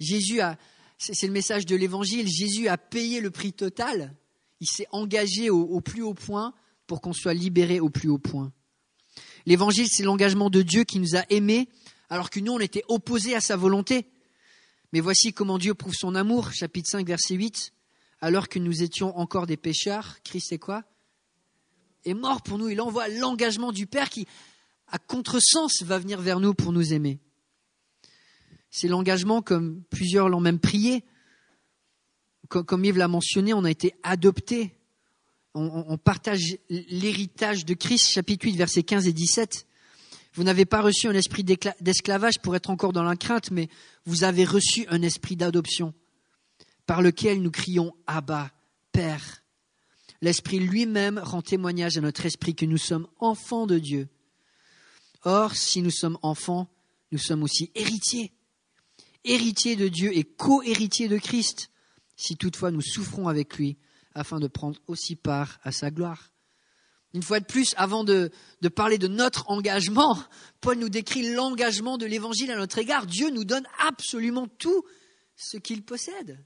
Jésus 0.00 0.40
a, 0.40 0.58
c'est 0.98 1.26
le 1.26 1.32
message 1.32 1.66
de 1.66 1.76
l'évangile, 1.76 2.26
Jésus 2.26 2.66
a 2.66 2.78
payé 2.78 3.20
le 3.20 3.30
prix 3.30 3.52
total, 3.52 4.16
il 4.58 4.66
s'est 4.66 4.86
engagé 4.90 5.50
au, 5.50 5.80
plus 5.82 6.02
haut 6.02 6.14
point 6.14 6.54
pour 6.86 7.02
qu'on 7.02 7.12
soit 7.12 7.34
libéré 7.34 7.78
au 7.78 7.90
plus 7.90 8.08
haut 8.08 8.18
point. 8.18 8.52
L'évangile, 9.44 9.86
c'est 9.86 10.02
l'engagement 10.02 10.48
de 10.48 10.62
Dieu 10.62 10.84
qui 10.84 10.98
nous 10.98 11.14
a 11.14 11.24
aimés 11.28 11.68
alors 12.08 12.30
que 12.30 12.40
nous, 12.40 12.52
on 12.52 12.58
était 12.58 12.84
opposés 12.88 13.34
à 13.34 13.40
sa 13.40 13.56
volonté. 13.56 14.06
Mais 14.92 15.00
voici 15.00 15.32
comment 15.32 15.58
Dieu 15.58 15.74
prouve 15.74 15.94
son 15.94 16.14
amour, 16.14 16.52
chapitre 16.52 16.88
5, 16.90 17.06
verset 17.06 17.34
8. 17.34 17.72
Alors 18.22 18.48
que 18.48 18.58
nous 18.58 18.82
étions 18.82 19.16
encore 19.16 19.46
des 19.46 19.56
pécheurs, 19.56 20.16
Christ 20.24 20.52
est 20.52 20.58
quoi? 20.58 20.84
Est 22.04 22.14
mort 22.14 22.42
pour 22.42 22.58
nous. 22.58 22.68
Il 22.68 22.80
envoie 22.80 23.08
l'engagement 23.08 23.72
du 23.72 23.86
Père 23.86 24.10
qui, 24.10 24.26
à 24.90 24.98
contresens, 24.98 25.82
va 25.82 25.98
venir 25.98 26.20
vers 26.20 26.40
nous 26.40 26.54
pour 26.54 26.72
nous 26.72 26.92
aimer. 26.92 27.18
C'est 28.70 28.88
l'engagement, 28.88 29.42
comme 29.42 29.82
plusieurs 29.90 30.28
l'ont 30.28 30.40
même 30.40 30.60
prié. 30.60 31.04
Comme, 32.48 32.84
Yves 32.84 32.98
l'a 32.98 33.08
mentionné, 33.08 33.54
on 33.54 33.64
a 33.64 33.70
été 33.70 33.94
adoptés. 34.02 34.74
On, 35.54 35.98
partage 35.98 36.58
l'héritage 36.68 37.64
de 37.64 37.74
Christ, 37.74 38.08
chapitre 38.08 38.46
8, 38.46 38.56
versets 38.56 38.82
15 38.84 39.08
et 39.08 39.12
17. 39.12 39.66
Vous 40.34 40.44
n'avez 40.44 40.64
pas 40.64 40.80
reçu 40.80 41.08
un 41.08 41.14
esprit 41.14 41.44
d'esclavage 41.44 42.38
pour 42.40 42.54
être 42.54 42.70
encore 42.70 42.92
dans 42.92 43.02
la 43.02 43.16
crainte, 43.16 43.50
mais 43.50 43.68
vous 44.04 44.22
avez 44.22 44.44
reçu 44.44 44.86
un 44.88 45.02
esprit 45.02 45.34
d'adoption, 45.34 45.92
par 46.86 47.02
lequel 47.02 47.42
nous 47.42 47.50
crions 47.50 47.94
Abba, 48.06 48.52
Père. 48.92 49.42
L'Esprit 50.22 50.60
lui-même 50.60 51.18
rend 51.18 51.42
témoignage 51.42 51.96
à 51.96 52.00
notre 52.00 52.26
esprit 52.26 52.54
que 52.54 52.66
nous 52.66 52.78
sommes 52.78 53.08
enfants 53.18 53.66
de 53.66 53.78
Dieu. 53.78 54.08
Or, 55.24 55.54
si 55.54 55.82
nous 55.82 55.90
sommes 55.90 56.18
enfants, 56.22 56.68
nous 57.12 57.18
sommes 57.18 57.42
aussi 57.42 57.70
héritiers, 57.74 58.32
héritiers 59.24 59.76
de 59.76 59.88
Dieu 59.88 60.16
et 60.16 60.24
co-héritiers 60.24 61.08
de 61.08 61.18
Christ, 61.18 61.70
si 62.16 62.36
toutefois 62.36 62.70
nous 62.70 62.80
souffrons 62.80 63.28
avec 63.28 63.56
lui, 63.56 63.76
afin 64.14 64.40
de 64.40 64.48
prendre 64.48 64.78
aussi 64.86 65.16
part 65.16 65.58
à 65.62 65.72
sa 65.72 65.90
gloire. 65.90 66.32
Une 67.12 67.22
fois 67.22 67.40
de 67.40 67.44
plus, 67.44 67.74
avant 67.76 68.04
de, 68.04 68.30
de 68.60 68.68
parler 68.68 68.96
de 68.96 69.08
notre 69.08 69.50
engagement, 69.50 70.16
Paul 70.60 70.78
nous 70.78 70.88
décrit 70.88 71.34
l'engagement 71.34 71.98
de 71.98 72.06
l'Évangile 72.06 72.50
à 72.52 72.56
notre 72.56 72.78
égard. 72.78 73.06
Dieu 73.06 73.30
nous 73.30 73.44
donne 73.44 73.66
absolument 73.80 74.46
tout 74.46 74.84
ce 75.36 75.56
qu'il 75.56 75.82
possède. 75.82 76.38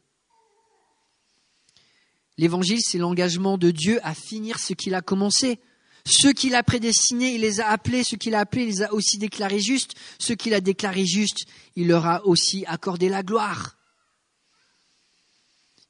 L'évangile, 2.39 2.81
c'est 2.81 2.99
l'engagement 2.99 3.59
de 3.59 3.71
Dieu 3.71 4.01
à 4.03 4.15
finir 4.15 4.59
ce 4.59 4.73
qu'il 4.73 4.95
a 4.95 5.03
commencé. 5.03 5.61
Ceux 6.07 6.33
qu'il 6.33 6.55
a 6.55 6.63
prédestinés, 6.63 7.35
il 7.35 7.41
les 7.41 7.61
a 7.61 7.69
appelés. 7.69 8.05
Ceux 8.05 8.19
qu'il 8.19 8.35
a 8.35 8.41
appelés, 8.41 8.65
il 8.65 8.69
les 8.69 8.83
a 8.83 8.93
aussi 8.93 9.17
déclarés 9.19 9.61
justes. 9.61 9.95
Ceux 10.19 10.35
qu'il 10.35 10.53
a 10.53 10.61
déclarés 10.61 11.07
justes, 11.07 11.47
il 11.77 11.89
leur 11.89 12.07
a 12.07 12.27
aussi 12.27 12.65
accordé 12.67 13.09
la 13.09 13.23
gloire. 13.23 13.79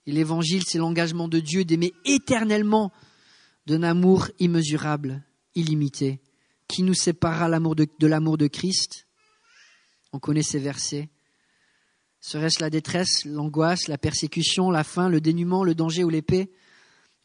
Et 0.06 0.12
l'évangile, 0.12 0.64
c'est 0.66 0.78
l'engagement 0.78 1.28
de 1.28 1.40
Dieu 1.40 1.64
d'aimer 1.64 1.92
éternellement 2.04 2.92
d'un 3.66 3.82
amour 3.82 4.28
immesurable, 4.38 5.24
illimité, 5.54 6.20
qui 6.68 6.82
nous 6.82 6.94
séparera 6.94 7.48
de, 7.48 8.06
l'amour 8.06 8.36
de 8.36 8.46
Christ. 8.46 9.06
On 10.12 10.18
connaît 10.18 10.42
ces 10.42 10.58
versets. 10.58 11.08
Serait-ce 12.20 12.60
la 12.60 12.70
détresse, 12.70 13.24
l'angoisse, 13.24 13.88
la 13.88 13.98
persécution, 13.98 14.70
la 14.70 14.84
faim, 14.84 15.08
le 15.08 15.20
dénuement, 15.20 15.64
le 15.64 15.74
danger 15.74 16.04
ou 16.04 16.10
l'épée? 16.10 16.52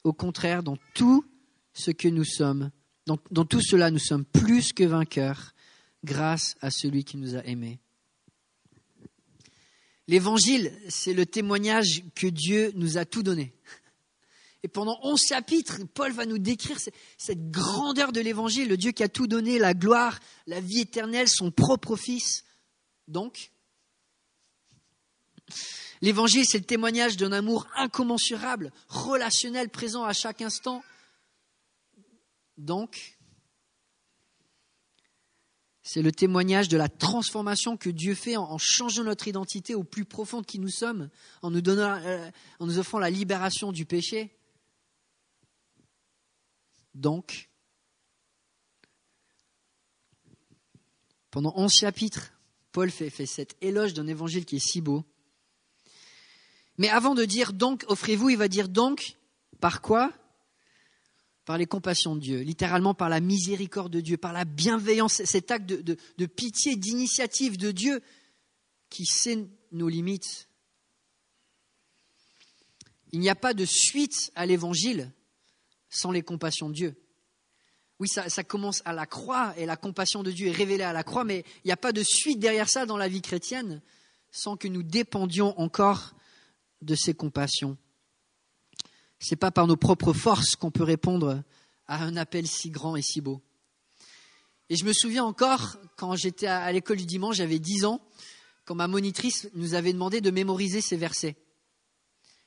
Au 0.04 0.14
contraire, 0.14 0.64
dans 0.64 0.78
tout 0.96 1.26
ce 1.74 1.92
que 1.92 2.08
nous 2.08 2.26
sommes, 2.26 2.72
dans, 3.32 3.46
tout 3.46 3.62
cela, 3.62 3.92
nous 3.92 4.00
sommes 4.00 4.26
plus 4.26 4.74
que 4.74 4.84
vainqueurs 4.84 5.54
grâce 6.04 6.56
à 6.62 6.72
celui 6.72 7.04
qui 7.04 7.18
nous 7.18 7.36
a 7.36 7.46
aimés. 7.46 7.80
L'évangile, 10.08 10.72
c'est 10.90 11.14
le 11.14 11.26
témoignage 11.26 12.04
que 12.16 12.28
Dieu 12.28 12.72
nous 12.76 12.98
a 12.98 13.06
tout 13.06 13.24
donné. 13.24 13.54
Et 14.64 14.68
pendant 14.68 15.00
onze 15.04 15.22
chapitres, 15.22 15.80
Paul 15.94 16.12
va 16.12 16.26
nous 16.26 16.40
décrire 16.40 16.78
cette 17.18 17.52
grandeur 17.52 18.12
de 18.12 18.20
l'évangile, 18.20 18.68
le 18.68 18.78
Dieu 18.78 18.92
qui 18.92 19.04
a 19.04 19.10
tout 19.10 19.28
donné, 19.28 19.60
la 19.60 19.74
gloire, 19.74 20.20
la 20.48 20.60
vie 20.60 20.82
éternelle, 20.82 21.30
son 21.30 21.52
propre 21.52 21.96
Fils. 21.96 22.44
Donc, 23.08 23.52
L'évangile, 26.02 26.46
c'est 26.46 26.60
le 26.60 26.66
témoignage 26.66 27.18
d'un 27.18 27.32
amour 27.32 27.68
incommensurable, 27.76 28.72
relationnel, 28.88 29.70
présent 29.70 30.06
à 30.06 30.14
chaque 30.14 30.42
instant. 30.42 30.82
Donc, 32.60 33.18
c'est 35.82 36.02
le 36.02 36.12
témoignage 36.12 36.68
de 36.68 36.76
la 36.76 36.90
transformation 36.90 37.78
que 37.78 37.90
Dieu 37.90 38.16
fait 38.16 38.36
en, 38.36 38.58
changeant 38.58 39.06
notre 39.06 39.30
identité 39.30 39.76
au 39.76 39.84
plus 39.84 40.04
profond 40.04 40.44
qui 40.44 40.60
nous 40.60 40.70
sommes, 40.70 41.10
en 41.42 41.52
nous, 41.52 41.62
donnant, 41.62 42.00
euh, 42.04 42.30
en 42.60 42.68
nous 42.68 42.78
offrant 42.78 43.00
la 43.00 43.10
libération 43.10 43.72
du 43.72 43.86
péché. 43.86 44.38
Donc, 46.94 47.50
pendant 51.32 51.54
onze 51.56 51.74
chapitres, 51.74 52.34
Paul 52.74 52.92
fait, 52.92 53.10
fait 53.10 53.26
cet 53.26 53.56
éloge 53.62 53.94
d'un 53.94 54.08
évangile 54.08 54.44
qui 54.44 54.58
est 54.58 54.68
si 54.68 54.82
beau. 54.82 55.06
Mais 56.78 56.90
avant 56.90 57.16
de 57.16 57.24
dire 57.24 57.54
donc, 57.54 57.86
offrez-vous, 57.88 58.30
il 58.30 58.38
va 58.38 58.50
dire 58.50 58.68
donc, 58.68 59.16
par 59.62 59.82
quoi 59.82 60.14
Par 61.50 61.58
les 61.58 61.66
compassions 61.66 62.16
de 62.16 62.22
Dieu, 62.22 62.42
littéralement 62.42 62.94
par 62.94 63.10
la 63.10 63.20
miséricorde 63.20 63.92
de 63.92 64.02
Dieu, 64.02 64.18
par 64.18 64.34
la 64.34 64.46
bienveillance, 64.46 65.24
cet 65.24 65.50
acte 65.50 65.66
de, 65.66 66.26
pitié, 66.28 66.76
d'initiative 66.76 67.58
de 67.58 67.72
Dieu 67.72 68.04
qui 68.92 69.08
sait 69.08 69.48
nos 69.72 69.90
limites. 69.90 70.48
Il 73.12 73.20
n'y 73.20 73.32
a 73.32 73.36
pas 73.36 73.56
de 73.56 73.66
suite 73.66 74.32
à 74.36 74.46
l'évangile 74.46 75.12
sans 75.90 76.12
les 76.12 76.22
compassions 76.22 76.70
de 76.70 76.76
Dieu. 76.76 76.96
Oui, 77.98 78.08
ça, 78.08 78.44
commence 78.44 78.84
à 78.86 78.94
la 78.94 79.08
croix 79.08 79.56
et 79.58 79.66
la 79.66 79.76
compassion 79.76 80.22
de 80.22 80.30
Dieu 80.30 80.50
est 80.50 80.52
révélée 80.52 80.84
à 80.84 80.94
la 80.94 81.02
croix, 81.02 81.24
mais 81.24 81.44
il 81.64 81.70
n'y 81.70 81.74
a 81.74 81.78
pas 81.78 81.94
de 81.94 82.04
suite 82.04 82.38
derrière 82.38 82.70
ça 82.70 82.86
dans 82.86 82.96
la 82.96 83.08
vie 83.08 83.24
chrétienne 83.24 83.82
sans 84.30 84.56
que 84.56 84.68
nous 84.68 84.84
dépendions 84.84 85.60
encore 85.60 86.14
de 86.84 86.94
ses 86.94 87.16
compassions. 87.16 87.76
Ce 89.20 89.34
n'est 89.34 89.38
pas 89.38 89.52
par 89.52 89.68
nos 89.68 89.78
propres 89.78 90.14
forces 90.14 90.56
qu'on 90.56 90.72
peut 90.72 90.84
répondre 90.84 91.44
à 91.88 92.04
un 92.04 92.16
appel 92.16 92.48
si 92.48 92.70
grand 92.70 92.96
et 92.96 93.02
si 93.02 93.22
beau. 93.22 93.42
Et 94.70 94.76
je 94.76 94.86
me 94.86 94.94
souviens 94.94 95.24
encore, 95.24 95.78
quand 95.98 96.16
j'étais 96.16 96.48
à 96.48 96.72
l'école 96.72 96.98
du 96.98 97.06
dimanche, 97.06 97.38
j'avais 97.38 97.60
10 97.60 97.86
ans, 97.86 98.02
quand 98.66 98.76
ma 98.76 98.88
monitrice 98.88 99.50
nous 99.56 99.74
avait 99.74 99.94
demandé 99.94 100.22
de 100.22 100.30
mémoriser 100.30 100.80
ces 100.80 100.96
versets. 100.96 101.36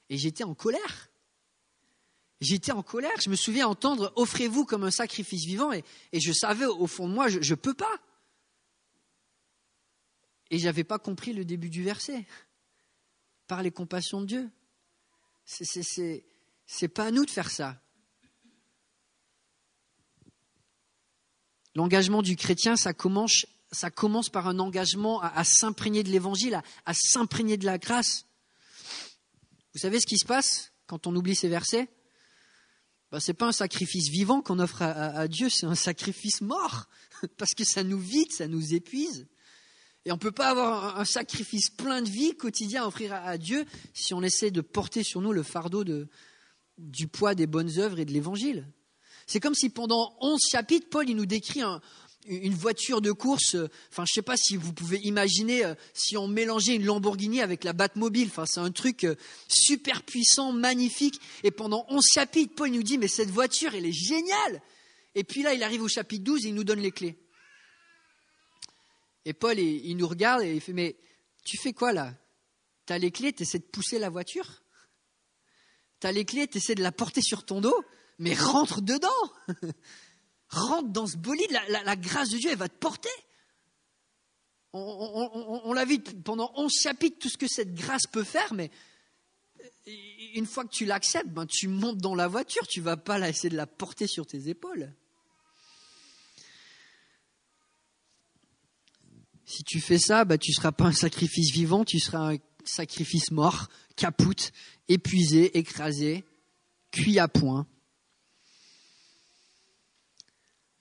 Et 0.09 0.17
j'étais 0.17 0.45
en 0.45 0.55
colère. 0.55 1.11
J'étais 2.41 2.73
en 2.73 2.83
colère. 2.83 3.21
Je 3.23 3.29
me 3.29 3.37
souviens 3.37 3.67
entendre 3.67 4.12
Offrez-vous 4.14 4.64
comme 4.64 4.85
un 4.85 4.91
sacrifice 4.91 5.45
vivant. 5.45 5.73
Et, 5.73 5.85
je 6.12 6.33
savais 6.33 6.67
au 6.67 6.87
fond 6.87 7.09
de 7.09 7.14
moi, 7.14 7.29
je 7.29 7.38
ne 7.38 7.55
peux 7.57 7.75
pas. 7.75 8.00
Et 10.50 10.59
je 10.59 10.67
n'avais 10.67 10.85
pas 10.85 10.99
compris 10.99 11.33
le 11.33 11.45
début 11.45 11.71
du 11.71 11.83
verset 11.83 12.25
par 13.49 13.62
les 13.62 13.71
compassions 13.73 14.21
de 14.21 14.26
Dieu. 14.26 14.50
C'est 15.45 16.25
n'est 16.81 16.88
pas 16.88 17.07
à 17.07 17.11
nous 17.11 17.25
de 17.25 17.31
faire 17.31 17.50
ça. 17.50 17.79
L'engagement 21.75 22.23
du 22.23 22.37
chrétien, 22.37 22.76
ça 22.76 22.93
commence, 22.93 23.47
par 24.31 24.47
un 24.47 24.59
engagement 24.59 25.21
à, 25.23 25.45
s'imprégner 25.45 26.02
de 26.02 26.11
l'évangile, 26.11 26.61
à, 26.85 26.95
s'imprégner 26.95 27.57
de 27.57 27.64
la 27.64 27.79
grâce. 27.79 28.26
Vous 29.75 29.81
savez 29.81 30.00
ce 30.00 30.07
qui 30.07 30.19
se 30.19 30.26
passe 30.26 30.73
quand 30.87 31.07
on 31.07 31.17
oublie 31.17 31.35
ces 31.35 31.49
versets? 31.49 31.88
Ben, 33.11 33.21
Ce 33.21 33.31
n'est 33.31 33.37
pas 33.37 33.47
un 33.47 33.52
sacrifice 33.52 34.09
vivant 34.09 34.43
qu'on 34.43 34.59
offre 34.59 34.83
à 34.83 35.29
Dieu, 35.29 35.49
c'est 35.49 35.67
un 35.67 35.75
sacrifice 35.75 36.43
mort, 36.43 36.88
parce 37.38 37.55
que 37.55 37.64
ça 37.64 37.83
nous 37.85 37.99
vide, 37.99 38.33
ça 38.33 38.49
nous 38.49 38.75
épuise. 38.75 39.26
Et 40.05 40.11
on 40.11 40.17
ne 40.17 40.21
peut 40.21 40.33
pas 40.33 40.50
avoir 40.50 40.99
un 40.99 41.05
sacrifice 41.05 41.71
plein 41.71 42.02
de 42.02 42.11
vie 42.11 42.37
quotidien 42.37 42.83
à 42.83 42.87
offrir 42.87 43.14
à 43.14 43.38
Dieu 43.38 43.64
si 43.95 44.12
on 44.14 44.23
essaie 44.23 44.50
de 44.50 44.61
porter 44.61 45.05
sur 45.05 45.21
nous 45.21 45.33
le 45.33 45.45
fardeau 45.45 45.85
de, 45.85 46.09
du 46.79 47.09
poids 47.09 47.35
des 47.35 47.47
bonnes 47.47 47.79
œuvres 47.79 47.99
et 47.99 48.05
de 48.05 48.12
l'évangile. 48.12 48.67
C'est 49.26 49.41
comme 49.41 49.55
si 49.55 49.71
pendant 49.71 50.17
onze 50.21 50.43
chapitres, 50.50 50.88
Paul 50.91 51.07
nous 51.07 51.26
décrit 51.26 51.62
une 52.26 52.55
voiture 52.55 53.00
de 53.00 53.12
course. 53.12 53.57
Enfin, 53.91 54.05
je 54.07 54.12
ne 54.12 54.14
sais 54.14 54.23
pas 54.23 54.37
si 54.37 54.57
vous 54.57 54.73
pouvez 54.73 54.99
imaginer 54.99 55.64
euh, 55.64 55.75
si 55.95 56.17
on 56.17 56.29
mélangeait 56.29 56.75
une 56.75 56.85
Lamborghini 56.85 57.41
avec 57.41 57.64
la 57.64 57.73
Batmobile. 57.73 58.29
Enfin, 58.29 58.47
c'est 58.47 58.61
un 58.61 58.71
truc 58.71 59.05
euh, 59.05 59.14
super 59.49 60.02
puissant, 60.02 60.52
magnifique. 60.52 61.21
Et 61.43 61.50
pendant 61.50 61.87
onze 61.88 62.07
chapitres, 62.12 62.55
Paul 62.55 62.71
nous 62.71 62.83
dit 62.83 62.99
mais 62.99 63.09
cette 63.09 63.31
voiture, 63.31 63.75
elle 63.75 63.87
est 63.87 63.93
géniale. 63.93 64.62
Et 65.14 65.25
puis 65.25 65.43
là, 65.43 65.55
il 65.55 65.62
arrive 65.62 65.83
au 65.83 65.88
chapitre 65.88 66.25
12 66.25 66.47
et 66.47 66.49
il 66.49 66.55
nous 66.55 66.64
donne 66.64 66.81
les 66.81 66.93
clés. 66.93 67.19
Et 69.25 69.35
Paul, 69.35 69.59
il, 69.59 69.97
nous 69.97 70.09
regarde 70.09 70.43
et 70.43 70.55
il 70.55 70.61
fait, 70.61 70.73
mais 70.73 70.97
tu 71.45 71.57
fais 71.57 71.73
quoi 71.73 71.93
là? 71.93 72.14
Tu 72.87 72.93
as 72.93 72.99
les 72.99 73.12
clés, 73.12 73.33
tu 73.33 73.43
essaies 73.43 73.61
de 73.61 73.64
pousser 73.64 73.99
la 73.99 74.11
voiture? 74.11 74.62
Tu 76.02 76.09
as 76.09 76.12
les 76.12 76.25
clés, 76.25 76.49
tu 76.49 76.59
essaies 76.59 76.75
de 76.75 76.82
la 76.82 76.90
porter 76.90 77.23
sur 77.23 77.44
ton 77.44 77.61
dos, 77.61 77.80
mais 78.18 78.35
rentre 78.35 78.80
dedans 78.80 79.09
Rentre 80.49 80.88
dans 80.88 81.06
ce 81.06 81.16
bolide, 81.16 81.56
la, 81.68 81.94
grâce 81.94 82.30
de 82.30 82.38
Dieu, 82.38 82.50
elle 82.50 82.59
va 82.59 82.68
te 82.68 82.76
porter. 82.76 83.09
On, 84.73 85.73
l'a 85.73 85.85
vu 85.85 86.00
pendant 86.00 86.52
11 86.56 86.73
chapitres, 86.73 87.18
tout 87.21 87.28
ce 87.28 87.38
que 87.38 87.47
cette 87.47 87.73
grâce 87.73 88.09
peut 88.11 88.25
faire, 88.25 88.52
mais 88.52 88.73
une 90.35 90.47
fois 90.47 90.64
que 90.64 90.71
tu 90.71 90.87
l'acceptes, 90.87 91.30
ben, 91.30 91.47
tu 91.47 91.68
montes 91.68 91.99
dans 91.99 92.16
la 92.16 92.26
voiture, 92.26 92.66
tu 92.66 92.80
vas 92.80 92.97
pas 92.97 93.28
essayer 93.28 93.50
de 93.50 93.56
la 93.56 93.68
porter 93.68 94.09
sur 94.09 94.26
tes 94.26 94.49
épaules. 94.49 94.92
Si 99.44 99.62
tu 99.62 99.80
fais 99.80 100.00
ça, 100.00 100.25
bah, 100.25 100.37
tu 100.37 100.50
ne 100.50 100.54
seras 100.54 100.73
pas 100.73 100.87
un 100.87 100.92
sacrifice 100.92 101.52
vivant, 101.52 101.85
tu 101.85 102.00
seras 102.00 102.32
un 102.32 102.38
sacrifice 102.64 103.30
mort, 103.30 103.68
capoute, 103.97 104.52
épuisé, 104.92 105.56
écrasé, 105.58 106.25
cuit 106.90 107.18
à 107.18 107.28
point. 107.28 107.66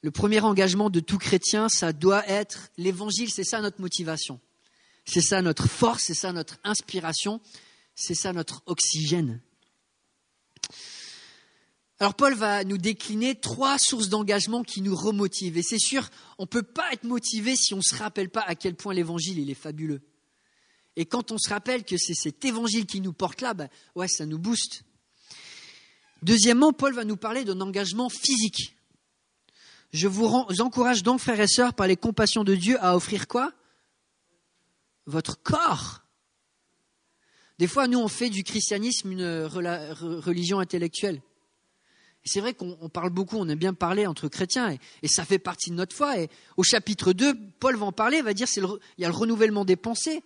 Le 0.01 0.11
premier 0.11 0.39
engagement 0.39 0.89
de 0.89 0.99
tout 0.99 1.17
chrétien, 1.17 1.69
ça 1.69 1.93
doit 1.93 2.27
être 2.27 2.69
l'évangile, 2.77 3.29
c'est 3.29 3.43
ça 3.43 3.61
notre 3.61 3.81
motivation. 3.81 4.39
C'est 5.05 5.21
ça 5.21 5.41
notre 5.41 5.67
force, 5.67 6.03
c'est 6.05 6.13
ça 6.13 6.31
notre 6.33 6.59
inspiration, 6.63 7.39
c'est 7.95 8.15
ça 8.15 8.33
notre 8.33 8.63
oxygène. 8.65 9.41
Alors 11.99 12.15
Paul 12.15 12.33
va 12.33 12.63
nous 12.63 12.79
décliner 12.79 13.35
trois 13.35 13.77
sources 13.77 14.09
d'engagement 14.09 14.63
qui 14.63 14.81
nous 14.81 14.95
remotivent. 14.95 15.57
Et 15.57 15.63
c'est 15.63 15.77
sûr, 15.77 16.09
on 16.39 16.43
ne 16.43 16.47
peut 16.47 16.63
pas 16.63 16.91
être 16.93 17.03
motivé 17.03 17.55
si 17.55 17.75
on 17.75 17.77
ne 17.77 17.83
se 17.83 17.95
rappelle 17.95 18.29
pas 18.29 18.41
à 18.41 18.55
quel 18.55 18.75
point 18.75 18.93
l'évangile 18.95 19.37
il 19.37 19.51
est 19.51 19.55
fabuleux. 19.55 20.01
Et 20.95 21.05
quand 21.05 21.31
on 21.31 21.37
se 21.37 21.49
rappelle 21.49 21.83
que 21.83 21.97
c'est 21.97 22.13
cet 22.13 22.43
évangile 22.43 22.85
qui 22.85 23.01
nous 23.01 23.13
porte 23.13 23.41
là, 23.41 23.53
ben, 23.53 23.69
ouais, 23.95 24.07
ça 24.07 24.25
nous 24.25 24.39
booste. 24.39 24.83
Deuxièmement, 26.21 26.73
Paul 26.73 26.93
va 26.93 27.05
nous 27.05 27.17
parler 27.17 27.43
d'un 27.45 27.61
engagement 27.61 28.09
physique. 28.09 28.75
Je 29.93 30.07
vous, 30.07 30.25
encourage 30.59 31.03
donc, 31.03 31.19
frères 31.19 31.39
et 31.39 31.47
sœurs, 31.47 31.73
par 31.73 31.87
les 31.87 31.97
compassions 31.97 32.43
de 32.43 32.55
Dieu, 32.55 32.77
à 32.81 32.95
offrir 32.95 33.27
quoi? 33.27 33.51
Votre 35.05 35.41
corps. 35.41 36.01
Des 37.57 37.67
fois, 37.67 37.87
nous, 37.87 37.99
on 37.99 38.07
fait 38.07 38.29
du 38.29 38.43
christianisme 38.43 39.11
une 39.11 39.43
religion 39.45 40.59
intellectuelle. 40.59 41.21
C'est 42.23 42.39
vrai 42.39 42.53
qu'on 42.53 42.89
parle 42.89 43.09
beaucoup, 43.09 43.37
on 43.37 43.49
aime 43.49 43.57
bien 43.57 43.73
parler 43.73 44.05
entre 44.05 44.27
chrétiens, 44.27 44.77
et, 45.01 45.07
ça 45.07 45.25
fait 45.25 45.39
partie 45.39 45.71
de 45.71 45.75
notre 45.75 45.95
foi. 45.95 46.19
Et 46.19 46.29
au 46.55 46.63
chapitre 46.63 47.13
2, 47.13 47.33
Paul 47.59 47.75
va 47.77 47.87
en 47.87 47.91
parler, 47.91 48.21
va 48.21 48.33
dire 48.33 48.47
qu'il 48.47 48.65
y 48.99 49.05
a 49.05 49.07
le 49.07 49.13
renouvellement 49.13 49.65
des 49.65 49.75
pensées. 49.75 50.23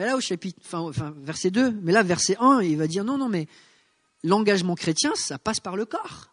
Mais 0.00 0.06
là, 0.06 0.16
au 0.16 0.20
chapitre, 0.22 0.58
verset 1.18 1.50
2, 1.50 1.72
mais 1.82 1.92
là, 1.92 2.02
verset 2.02 2.34
1, 2.40 2.62
il 2.62 2.78
va 2.78 2.86
dire 2.86 3.04
non, 3.04 3.18
non, 3.18 3.28
mais 3.28 3.46
l'engagement 4.22 4.74
chrétien, 4.74 5.12
ça 5.14 5.38
passe 5.38 5.60
par 5.60 5.76
le 5.76 5.84
corps. 5.84 6.30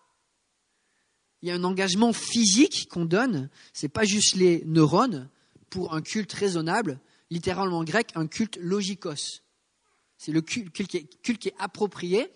Il 1.42 1.50
y 1.50 1.52
a 1.52 1.56
un 1.56 1.66
engagement 1.66 2.14
physique 2.14 2.88
qu'on 2.90 3.04
donne, 3.04 3.50
c'est 3.74 3.90
pas 3.90 4.06
juste 4.06 4.36
les 4.36 4.64
neurones 4.66 5.30
pour 5.70 5.94
un 5.94 6.02
culte 6.02 6.32
raisonnable, 6.32 7.02
littéralement 7.30 7.80
en 7.80 7.84
grec, 7.84 8.12
un 8.16 8.28
culte 8.28 8.56
logikos. 8.62 9.42
C'est 10.18 10.32
le 10.32 10.40
culte, 10.40 10.72
qui 10.72 10.98
est, 11.50 11.56
approprié 11.60 12.32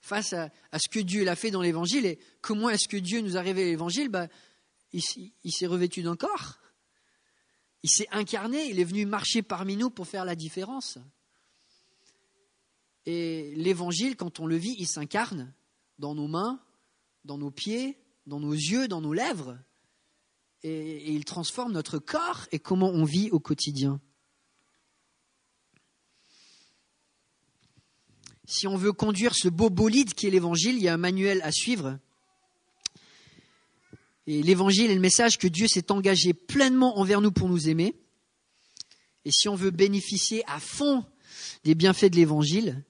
face 0.00 0.32
à, 0.32 0.50
ce 0.80 0.88
que 0.88 0.98
Dieu 0.98 1.28
a 1.28 1.36
fait 1.36 1.52
dans 1.52 1.62
l'évangile. 1.62 2.06
Et 2.06 2.18
comment 2.40 2.68
est-ce 2.70 2.88
que 2.88 2.96
Dieu 2.96 3.20
nous 3.20 3.36
a 3.36 3.40
révélé 3.40 3.70
l'évangile? 3.70 4.10
Il, 4.92 5.00
il 5.44 5.52
s'est 5.52 5.66
revêtu 5.68 6.02
d'un 6.02 6.16
corps. 6.16 6.58
Il 7.82 7.90
s'est 7.90 8.08
incarné, 8.12 8.66
il 8.66 8.78
est 8.78 8.84
venu 8.84 9.06
marcher 9.06 9.42
parmi 9.42 9.76
nous 9.76 9.90
pour 9.90 10.06
faire 10.06 10.24
la 10.24 10.36
différence. 10.36 10.98
Et 13.06 13.52
l'évangile, 13.56 14.16
quand 14.16 14.38
on 14.38 14.46
le 14.46 14.56
vit, 14.56 14.76
il 14.78 14.86
s'incarne 14.86 15.52
dans 15.98 16.14
nos 16.14 16.28
mains, 16.28 16.60
dans 17.24 17.38
nos 17.38 17.50
pieds, 17.50 17.98
dans 18.26 18.38
nos 18.38 18.52
yeux, 18.52 18.86
dans 18.86 19.00
nos 19.00 19.12
lèvres. 19.12 19.58
Et, 20.62 21.12
il 21.12 21.24
transforme 21.24 21.72
notre 21.72 21.98
corps 21.98 22.46
et 22.52 22.60
comment 22.60 22.90
on 22.90 23.04
vit 23.04 23.30
au 23.30 23.40
quotidien. 23.40 24.00
Si 28.44 28.66
on 28.66 28.76
veut 28.76 28.92
conduire 28.92 29.34
ce 29.34 29.48
beau 29.48 29.70
bolide 29.70 30.14
qui 30.14 30.26
est 30.26 30.30
l'évangile, 30.30 30.76
il 30.76 30.82
y 30.82 30.88
a 30.88 30.94
un 30.94 30.98
manuel 30.98 31.40
à 31.42 31.50
suivre. 31.50 31.98
Et 34.26 34.42
l'évangile 34.42 34.90
est 34.90 34.94
le 34.94 35.00
message 35.00 35.38
que 35.38 35.48
Dieu 35.48 35.66
s'est 35.66 35.90
engagé 35.90 36.32
pleinement 36.32 36.98
envers 36.98 37.20
nous 37.20 37.32
pour 37.32 37.48
nous 37.48 37.68
aimer. 37.68 37.96
Et 39.24 39.30
si 39.32 39.48
on 39.48 39.54
veut 39.54 39.70
bénéficier 39.70 40.42
à 40.48 40.60
fond 40.60 41.04
des 41.64 41.74
bienfaits 41.74 42.10
de 42.10 42.16
l'évangile, 42.16 42.84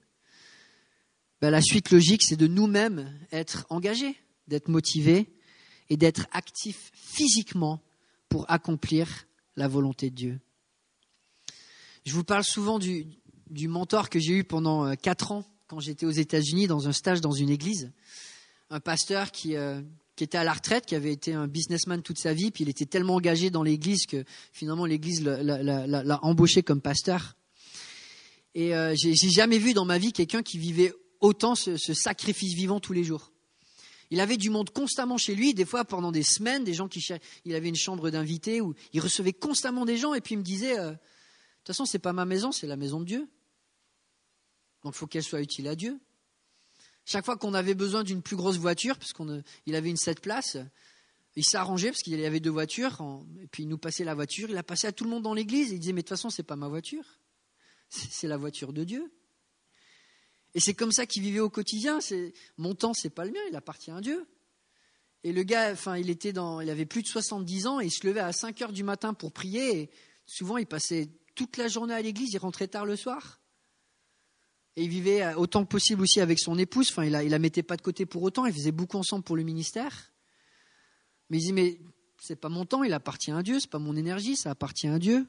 ben, 1.41 1.49
la 1.49 1.61
suite 1.61 1.91
logique, 1.91 2.23
c'est 2.23 2.37
de 2.37 2.47
nous-mêmes 2.47 3.11
être 3.31 3.65
engagés, 3.69 4.15
d'être 4.47 4.69
motivés 4.69 5.27
et 5.89 5.97
d'être 5.97 6.27
actifs 6.31 6.91
physiquement 6.93 7.81
pour 8.29 8.49
accomplir 8.49 9.25
la 9.55 9.67
volonté 9.67 10.09
de 10.09 10.15
Dieu. 10.15 10.39
Je 12.05 12.13
vous 12.13 12.23
parle 12.23 12.43
souvent 12.43 12.79
du, 12.79 13.05
mentor 13.67 14.09
que 14.09 14.19
j'ai 14.19 14.33
eu 14.33 14.43
pendant 14.43 14.85
euh, 14.85 14.95
quatre 14.95 15.31
ans 15.31 15.45
quand 15.67 15.79
j'étais 15.79 16.05
aux 16.05 16.11
États-Unis 16.11 16.67
dans 16.67 16.87
un 16.87 16.93
stage 16.93 17.21
dans 17.21 17.31
une 17.31 17.49
église. 17.49 17.91
Un 18.69 18.79
pasteur 18.79 19.31
qui, 19.31 19.55
euh, 19.55 19.81
qui 20.15 20.23
était 20.23 20.37
à 20.37 20.43
la 20.43 20.53
retraite, 20.53 20.85
qui 20.85 20.95
avait 20.95 21.11
été 21.11 21.33
un 21.33 21.47
businessman 21.47 22.01
toute 22.01 22.19
sa 22.19 22.33
vie, 22.33 22.51
puis 22.51 22.63
il 22.63 22.69
était 22.69 22.85
tellement 22.85 23.15
engagé 23.15 23.49
dans 23.49 23.63
l'église 23.63 24.05
que 24.05 24.23
finalement 24.51 24.85
l'église 24.85 25.23
l'a 25.23 26.19
embauché 26.23 26.61
comme 26.63 26.81
pasteur. 26.81 27.35
Et 28.55 28.75
euh, 28.75 28.93
j'ai 28.95 29.15
jamais 29.15 29.57
vu 29.57 29.73
dans 29.73 29.85
ma 29.85 29.97
vie 29.97 30.13
quelqu'un 30.13 30.43
qui 30.43 30.59
vivait 30.59 30.93
autant 31.21 31.55
ce, 31.55 31.77
sacrifice 31.77 32.53
vivant 32.53 32.79
tous 32.79 32.93
les 32.93 33.03
jours. 33.03 33.31
Il 34.11 34.19
avait 34.19 34.37
du 34.37 34.51
monde 34.51 34.69
constamment 34.69 35.17
chez 35.17 35.33
lui, 35.33 35.55
des 35.55 35.65
fois 35.65 35.85
pendant 35.85 36.11
des 36.11 36.21
semaines, 36.21 36.63
des 36.63 36.75
gens 36.75 36.87
qui 36.87 37.03
il 37.45 37.55
avait 37.55 37.69
une 37.69 37.75
chambre 37.75 38.11
d'invités 38.11 38.61
où 38.61 38.75
il 38.91 38.99
recevait 38.99 39.33
constamment 39.33 39.85
des 39.85 39.97
gens 39.97 40.13
et 40.13 40.21
puis 40.21 40.35
il 40.35 40.37
me 40.37 40.43
disait 40.43 40.77
euh, 40.77 40.91
de 40.91 40.95
toute 40.95 41.67
façon 41.67 41.85
c'est 41.85 41.97
pas 41.97 42.13
ma 42.13 42.25
maison, 42.25 42.51
c'est 42.51 42.67
la 42.67 42.75
maison 42.75 42.99
de 42.99 43.05
Dieu. 43.05 43.27
Donc 44.83 44.93
il 44.93 44.97
faut 44.97 45.07
qu'elle 45.07 45.23
soit 45.23 45.41
utile 45.41 45.67
à 45.67 45.75
Dieu. 45.75 45.99
Chaque 47.05 47.25
fois 47.25 47.37
qu'on 47.37 47.53
avait 47.53 47.73
besoin 47.73 48.03
d'une 48.03 48.21
plus 48.21 48.35
grosse 48.35 48.57
voiture, 48.57 48.97
parce 48.97 49.13
qu'il 49.13 49.75
avait 49.75 49.89
une 49.89 49.97
sept 49.97 50.21
places, 50.21 50.57
il 51.35 51.43
s'arrangeait 51.43 51.89
parce 51.89 52.01
qu'il 52.01 52.17
y 52.17 52.25
avait 52.25 52.39
deux 52.39 52.49
voitures, 52.49 53.01
et 53.41 53.47
puis 53.47 53.63
il 53.63 53.69
nous 53.69 53.77
passait 53.77 54.03
la 54.03 54.15
voiture, 54.15 54.49
il 54.49 54.57
a 54.57 54.63
passé 54.63 54.87
à 54.87 54.91
tout 54.91 55.03
le 55.03 55.09
monde 55.09 55.23
dans 55.23 55.33
l'église, 55.33 55.71
et 55.71 55.75
il 55.75 55.79
disait 55.79 55.93
mais 55.93 56.01
de 56.01 56.07
toute 56.07 56.17
façon 56.17 56.29
c'est 56.29 56.43
pas 56.43 56.55
ma 56.55 56.67
voiture, 56.67 57.03
c'est 57.89 58.27
la 58.27 58.37
voiture 58.37 58.71
de 58.73 58.83
Dieu. 58.83 59.11
Et 60.55 60.59
c'est 60.59 60.73
comme 60.73 60.91
ça 60.91 61.05
qu'il 61.05 61.23
vivait 61.23 61.39
au 61.39 61.49
quotidien. 61.49 61.97
Mon 62.57 62.75
temps, 62.75 62.93
c'est 62.93 63.09
pas 63.09 63.25
le 63.25 63.31
mien, 63.31 63.39
il 63.49 63.55
appartient 63.55 63.91
à 63.91 64.01
Dieu. 64.01 64.27
Et 65.23 65.31
le 65.31 65.43
gars, 65.43 65.71
enfin, 65.71 65.97
il 65.97 66.09
était 66.09 66.33
dans, 66.33 66.61
il 66.61 66.69
avait 66.69 66.85
plus 66.85 67.01
de 67.01 67.07
70 67.07 67.67
ans 67.67 67.79
et 67.79 67.85
il 67.85 67.91
se 67.91 68.05
levait 68.05 68.19
à 68.19 68.31
5 68.31 68.61
heures 68.61 68.73
du 68.73 68.83
matin 68.83 69.13
pour 69.13 69.31
prier. 69.31 69.79
Et 69.79 69.89
souvent, 70.25 70.57
il 70.57 70.67
passait 70.67 71.09
toute 71.33 71.57
la 71.57 71.67
journée 71.67 71.93
à 71.93 72.01
l'église, 72.01 72.33
il 72.33 72.37
rentrait 72.37 72.67
tard 72.67 72.85
le 72.85 72.95
soir. 72.95 73.41
Et 74.75 74.83
il 74.83 74.89
vivait 74.89 75.35
autant 75.35 75.63
que 75.63 75.69
possible 75.69 76.01
aussi 76.01 76.19
avec 76.19 76.39
son 76.39 76.57
épouse. 76.57 76.89
Enfin, 76.89 77.05
il 77.05 77.11
la, 77.11 77.23
la 77.23 77.39
mettait 77.39 77.63
pas 77.63 77.77
de 77.77 77.81
côté 77.81 78.05
pour 78.05 78.23
autant. 78.23 78.45
Ils 78.45 78.53
faisaient 78.53 78.71
beaucoup 78.71 78.97
ensemble 78.97 79.23
pour 79.23 79.35
le 79.35 79.43
ministère. 79.43 80.11
Mais 81.29 81.37
il 81.37 81.41
dit, 81.41 81.53
mais 81.53 81.79
c'est 82.19 82.35
pas 82.35 82.49
mon 82.49 82.65
temps, 82.65 82.83
il 82.83 82.93
appartient 82.93 83.31
à 83.31 83.43
Dieu. 83.43 83.59
C'est 83.59 83.69
pas 83.69 83.79
mon 83.79 83.95
énergie, 83.95 84.35
ça 84.35 84.51
appartient 84.51 84.87
à 84.87 84.97
Dieu. 84.97 85.27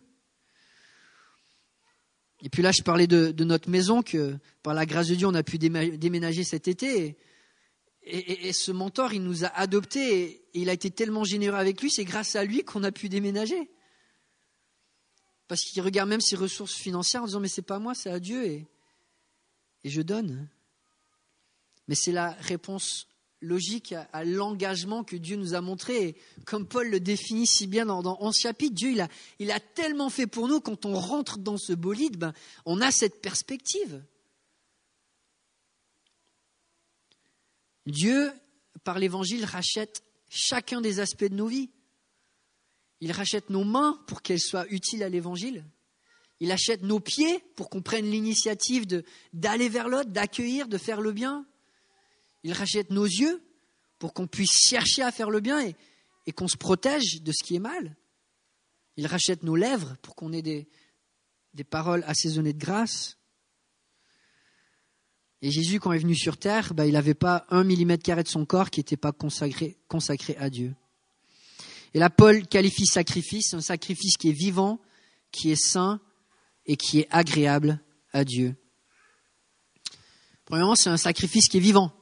Et 2.40 2.48
puis 2.48 2.62
là, 2.62 2.72
je 2.72 2.82
parlais 2.82 3.06
de, 3.06 3.32
notre 3.42 3.70
maison 3.70 4.02
que, 4.02 4.36
par 4.62 4.74
la 4.74 4.86
grâce 4.86 5.08
de 5.08 5.14
Dieu, 5.14 5.26
on 5.26 5.34
a 5.34 5.42
pu 5.42 5.58
déménager 5.58 6.44
cet 6.44 6.68
été. 6.68 7.16
Et, 8.02 8.52
ce 8.52 8.70
mentor, 8.70 9.14
il 9.14 9.22
nous 9.22 9.44
a 9.44 9.48
adoptés 9.48 10.20
et, 10.20 10.44
il 10.52 10.68
a 10.68 10.74
été 10.74 10.90
tellement 10.90 11.24
généreux 11.24 11.56
avec 11.56 11.80
lui, 11.80 11.90
c'est 11.90 12.04
grâce 12.04 12.36
à 12.36 12.44
lui 12.44 12.62
qu'on 12.62 12.84
a 12.84 12.92
pu 12.92 13.08
déménager. 13.08 13.70
Parce 15.48 15.62
qu'il 15.62 15.82
regarde 15.82 16.08
même 16.08 16.20
ses 16.20 16.36
ressources 16.36 16.74
financières 16.74 17.22
en 17.22 17.26
disant 17.26 17.40
Mais 17.40 17.48
c'est 17.48 17.62
pas 17.62 17.78
moi, 17.78 17.94
c'est 17.94 18.10
à 18.10 18.20
Dieu 18.20 18.66
et 19.84 19.90
je 19.90 20.02
donne. 20.02 20.48
Mais 21.86 21.94
c'est 21.94 22.12
la 22.12 22.30
réponse 22.32 23.06
logique 23.40 23.94
à, 24.12 24.24
l'engagement 24.24 25.04
que 25.04 25.16
Dieu 25.16 25.36
nous 25.36 25.54
a 25.54 25.60
montré. 25.60 26.16
comme 26.46 26.66
Paul 26.66 26.88
le 26.88 26.98
définit 26.98 27.46
si 27.46 27.66
bien 27.66 27.86
dans, 27.86 28.02
dans 28.02 28.16
11 28.20 28.34
chapitres, 28.34 28.74
Dieu 28.74 28.94
il 29.38 29.50
a, 29.50 29.60
tellement 29.60 30.08
fait 30.08 30.26
pour 30.26 30.48
nous, 30.48 30.60
quand 30.60 30.86
on 30.86 30.98
rentre 30.98 31.38
dans 31.38 31.58
ce 31.58 31.72
bolide, 31.72 32.16
ben, 32.16 32.32
on 32.64 32.80
a 32.80 32.90
cette 32.90 33.20
perspective. 33.20 34.02
Dieu, 37.86 38.32
par 38.82 38.98
l'Évangile, 38.98 39.44
rachète 39.44 40.02
chacun 40.30 40.80
des 40.80 41.00
aspects 41.00 41.24
de 41.24 41.34
nos 41.34 41.46
vies. 41.46 41.70
Il 43.00 43.12
rachète 43.12 43.50
nos 43.50 43.64
mains 43.64 44.02
pour 44.06 44.22
qu'elles 44.22 44.40
soient 44.40 44.66
utiles 44.70 45.02
à 45.02 45.10
l'Évangile. 45.10 45.64
Il 46.44 46.52
achète 46.52 46.82
nos 46.82 47.00
pieds 47.00 47.42
pour 47.56 47.70
qu'on 47.70 47.80
prenne 47.80 48.04
l'initiative 48.04 48.84
d'aller 49.32 49.70
vers 49.70 49.88
l'autre, 49.88 50.10
d'accueillir, 50.10 50.68
de 50.68 50.76
faire 50.76 51.00
le 51.00 51.12
bien. 51.12 51.46
Il 52.42 52.52
rachète 52.52 52.90
nos 52.90 53.06
yeux 53.06 53.42
pour 53.98 54.12
qu'on 54.12 54.26
puisse 54.26 54.52
chercher 54.52 55.00
à 55.00 55.10
faire 55.10 55.30
le 55.30 55.40
bien 55.40 55.66
et, 56.26 56.32
qu'on 56.32 56.46
se 56.46 56.58
protège 56.58 57.22
de 57.22 57.32
ce 57.32 57.42
qui 57.42 57.54
est 57.54 57.60
mal. 57.60 57.96
Il 58.98 59.06
rachète 59.06 59.42
nos 59.42 59.56
lèvres 59.56 59.96
pour 60.02 60.14
qu'on 60.16 60.34
ait 60.34 60.42
des, 60.42 60.68
paroles 61.70 62.04
assaisonnées 62.06 62.52
de 62.52 62.58
grâce. 62.58 63.16
Et 65.40 65.50
Jésus, 65.50 65.80
quand 65.80 65.92
il 65.92 65.96
est 65.96 66.00
venu 66.00 66.14
sur 66.14 66.36
terre, 66.36 66.74
bah, 66.74 66.86
il 66.86 66.92
n'avait 66.92 67.14
pas 67.14 67.46
un 67.48 67.64
millimètre 67.64 68.02
carré 68.02 68.22
de 68.22 68.28
son 68.28 68.44
corps 68.44 68.68
qui 68.68 68.80
n'était 68.80 68.98
pas 68.98 69.12
consacré, 69.12 69.78
consacré 69.88 70.36
à 70.36 70.50
Dieu. 70.50 70.74
Et 71.94 71.98
là, 71.98 72.10
Paul 72.10 72.46
qualifie 72.46 72.84
sacrifice, 72.84 73.54
un 73.54 73.62
sacrifice 73.62 74.18
qui 74.18 74.28
est 74.28 74.32
vivant, 74.32 74.78
qui 75.32 75.50
est 75.50 75.56
saint 75.56 76.02
et 76.66 76.76
qui 76.76 77.00
est 77.00 77.08
agréable 77.10 77.80
à 78.12 78.24
Dieu. 78.24 78.56
Premièrement, 80.44 80.74
c'est 80.74 80.90
un 80.90 80.96
sacrifice 80.96 81.48
qui 81.48 81.58
est 81.58 81.60
vivant. 81.60 81.92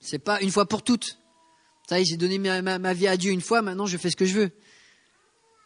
C'est 0.00 0.18
pas 0.18 0.40
une 0.40 0.50
fois 0.50 0.66
pour 0.66 0.82
toutes. 0.82 1.18
Ça 1.88 1.98
y 1.98 2.02
est, 2.02 2.04
j'ai 2.04 2.16
donné 2.16 2.38
ma, 2.38 2.94
vie 2.94 3.06
à 3.06 3.16
Dieu 3.16 3.32
une 3.32 3.40
fois, 3.40 3.62
maintenant 3.62 3.86
je 3.86 3.96
fais 3.96 4.10
ce 4.10 4.16
que 4.16 4.26
je 4.26 4.34
veux. 4.34 4.50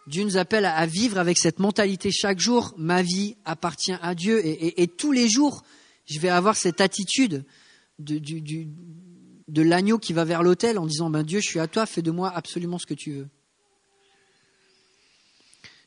Dieu 0.07 0.25
nous 0.25 0.37
appelle 0.37 0.65
à, 0.65 0.87
vivre 0.87 1.19
avec 1.19 1.39
cette 1.39 1.59
mentalité 1.59 2.11
chaque 2.11 2.39
jour. 2.39 2.75
Ma 2.77 3.03
vie 3.03 3.37
appartient 3.45 3.97
à 4.01 4.15
Dieu 4.15 4.41
et, 4.45 4.87
tous 4.89 5.13
les 5.13 5.29
jours, 5.29 5.63
je 6.07 6.19
vais 6.21 6.29
avoir 6.29 6.57
cette 6.57 6.81
attitude 6.81 7.45
de, 7.99 8.19
de 9.49 9.63
l'agneau 9.63 9.99
qui 9.99 10.13
va 10.13 10.25
vers 10.25 10.43
l'autel 10.43 10.79
en 10.79 10.87
disant 10.87 11.11
ben 11.11 11.23
Dieu, 11.23 11.41
je 11.41 11.49
suis 11.49 11.61
à 11.61 11.67
toi, 11.67 11.87
fais 11.87 12.03
de 12.03 12.11
moi 12.11 12.33
absolument 12.35 12.79
ce 12.79 12.87
que 12.87 12.95
tu 12.95 13.13
veux. 13.13 13.29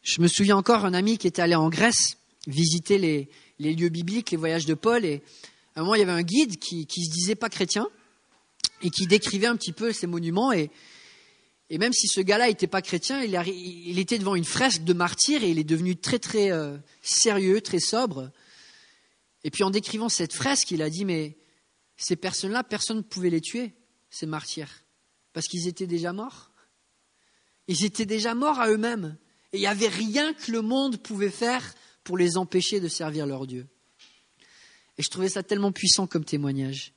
Je 0.02 0.22
me 0.22 0.28
souviens 0.28 0.58
encore 0.58 0.86
un 0.86 0.94
ami 0.94 1.18
qui 1.18 1.28
était 1.28 1.42
allé 1.42 1.56
en 1.56 1.70
Grèce 1.70 2.18
visiter 2.48 2.98
les, 2.98 3.30
lieux 3.60 3.90
bibliques, 3.90 4.32
les 4.32 4.38
voyages 4.38 4.66
de 4.66 4.74
Paul, 4.74 5.06
et 5.06 5.22
à 5.76 5.80
un 5.80 5.84
moment 5.84 5.96
il 5.96 6.00
y 6.00 6.04
avait 6.04 6.12
un 6.12 6.24
guide 6.24 6.58
qui, 6.60 6.86
qui 6.86 7.06
se 7.06 7.12
disait 7.12 7.36
pas 7.36 7.50
chrétien, 7.50 7.90
et 8.82 8.90
qui 8.90 9.08
décrivait 9.08 9.48
un 9.48 9.56
petit 9.56 9.72
peu 9.72 9.92
ces 9.92 10.08
monuments. 10.08 10.52
Et, 10.52 10.70
même 11.72 11.94
si 11.94 12.08
ce 12.08 12.22
gars-là 12.22 12.48
n'était 12.48 12.68
pas 12.68 12.82
chrétien, 12.82 13.24
il, 13.24 14.00
était 14.00 14.20
devant 14.20 14.36
une 14.36 14.46
fresque 14.46 14.84
de 14.84 14.94
martyr 14.94 15.44
et 15.44 15.50
il 15.50 15.58
est 15.58 15.64
devenu 15.64 15.96
très 15.96 16.20
très 16.20 16.52
euh, 16.52 16.78
sérieux, 17.02 17.62
très 17.62 17.80
sobre. 17.80 18.32
Et 19.44 19.50
puis 19.50 19.64
en 19.64 19.72
décrivant 19.72 20.10
cette 20.10 20.34
fresque, 20.34 20.72
il 20.72 20.82
a 20.82 20.90
dit 20.90 21.06
mais 21.06 21.38
ces 21.98 22.16
personnes-là, 22.16 22.64
personne 22.64 22.98
ne 22.98 23.02
pouvait 23.02 23.30
les 23.30 23.42
tuer, 23.42 23.74
ces 24.10 24.26
martyrs, 24.26 24.84
parce 25.34 25.48
qu'ils 25.48 25.68
étaient 25.68 25.88
déjà 25.88 26.14
morts. 26.14 26.52
Ils 27.68 27.84
étaient 27.84 28.06
déjà 28.06 28.36
morts 28.36 28.60
à 28.60 28.70
eux-mêmes. 28.70 29.18
Et 29.52 29.58
il 29.58 29.62
n'y 29.62 29.68
avait 29.68 29.88
rien 29.88 30.34
que 30.34 30.52
le 30.52 30.62
monde 30.62 30.98
pouvait 30.98 31.32
faire 31.32 31.74
pour 32.06 32.18
les 32.18 32.38
empêcher 32.38 32.80
de 32.80 32.88
servir 32.88 33.26
leur 33.26 33.46
Dieu. 33.46 33.68
Et 34.98 35.04
je 35.04 35.10
trouvais 35.10 35.28
ça 35.28 35.44
tellement 35.44 35.74
puissant 35.74 36.08
comme 36.08 36.24
témoignage. 36.24 36.94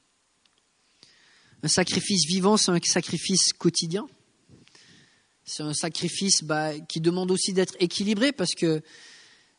Un 1.65 1.69
sacrifice 1.69 2.27
vivant, 2.27 2.57
c'est 2.57 2.71
un 2.71 2.79
sacrifice 2.81 3.53
quotidien. 3.53 4.07
C'est 5.45 5.65
un 5.65 5.75
sacrifice 5.75 6.45
bah, 6.45 6.79
qui 6.79 7.01
demande 7.01 7.33
aussi 7.33 7.53
d'être 7.53 7.75
équilibré 7.81 8.33
parce 8.33 8.55
que 8.55 8.83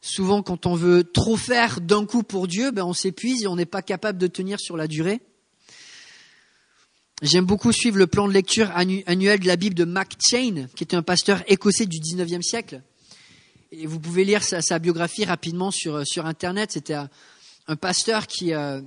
souvent 0.01 0.43
quand 0.43 0.65
on 0.67 0.75
veut 0.75 1.03
trop 1.03 1.35
faire 1.35 1.81
d'un 1.81 2.05
coup 2.05 2.23
pour 2.23 2.47
Dieu, 2.47 2.71
ben, 2.71 2.85
on 2.85 2.93
s'épuise 2.93 3.43
et 3.43 3.47
on 3.47 3.55
n'est 3.55 3.65
pas 3.65 3.81
capable 3.81 4.19
de 4.19 4.27
tenir 4.27 4.59
sur 4.59 4.77
la 4.77 4.87
durée. 4.87 5.19
J'aime 7.21 7.45
beaucoup 7.45 7.73
suivre 7.73 7.97
le 7.97 8.07
plan 8.07 8.27
de 8.29 8.33
lecture 8.33 8.71
annuel 8.71 9.39
de 9.39 9.47
la 9.47 9.57
Bible 9.57 9.75
de 9.75 9.83
Mac 9.83 10.13
Chain, 10.29 10.67
qui 10.75 10.85
était 10.85 10.95
un 10.95 11.01
pasteur 11.01 11.43
écossais 11.47 11.85
du 11.85 11.97
19e 11.97 12.43
siècle. 12.43 12.81
Et 13.71 13.85
vous 13.85 13.99
pouvez 13.99 14.25
lire 14.25 14.43
sa, 14.43 14.79
biographie 14.79 15.25
rapidement 15.25 15.69
sur, 15.69 16.05
sur 16.05 16.25
Internet. 16.25 16.71
C'était 16.71 16.95
un, 16.95 17.75
pasteur 17.75 18.25
qui, 18.25 18.53
euh, 18.53 18.81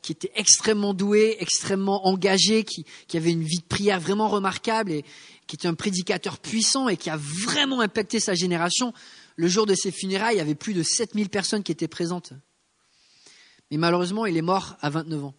qui 0.00 0.12
était 0.12 0.32
extrêmement 0.34 0.94
doué, 0.94 1.36
extrêmement 1.40 2.06
engagé, 2.06 2.64
qui, 2.64 2.86
qui 3.06 3.18
avait 3.18 3.32
une 3.32 3.42
vie 3.42 3.58
de 3.58 3.64
prière 3.64 4.00
vraiment 4.00 4.28
remarquable 4.28 4.92
et 4.92 5.04
qui 5.46 5.56
était 5.56 5.68
un 5.68 5.74
prédicateur 5.74 6.38
puissant 6.38 6.88
et 6.88 6.96
qui 6.96 7.10
a 7.10 7.18
vraiment 7.18 7.80
impacté 7.80 8.18
sa 8.18 8.34
génération. 8.34 8.94
Le 9.36 9.46
jour 9.46 9.66
de 9.66 9.74
ses 9.74 9.90
funérailles, 9.90 10.36
il 10.36 10.38
y 10.38 10.42
avait 10.42 10.54
plus 10.54 10.72
de 10.72 10.82
7000 10.82 11.28
personnes 11.28 11.62
qui 11.62 11.72
étaient 11.72 11.88
présentes. 11.88 12.32
Mais 13.70 13.76
malheureusement, 13.76 14.24
il 14.24 14.38
est 14.38 14.42
mort 14.42 14.76
à 14.80 14.88
29 14.88 15.24
ans. 15.24 15.34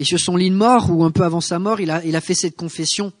Et 0.00 0.04
sur 0.04 0.18
son 0.18 0.36
lit 0.36 0.50
de 0.50 0.56
mort, 0.56 0.90
ou 0.90 1.04
un 1.04 1.12
peu 1.12 1.22
avant 1.22 1.42
sa 1.42 1.60
mort, 1.60 1.78
il 1.78 1.90
a, 1.90 2.04
il 2.04 2.16
a 2.16 2.20
fait 2.20 2.34
cette 2.34 2.56
confession. 2.56 3.12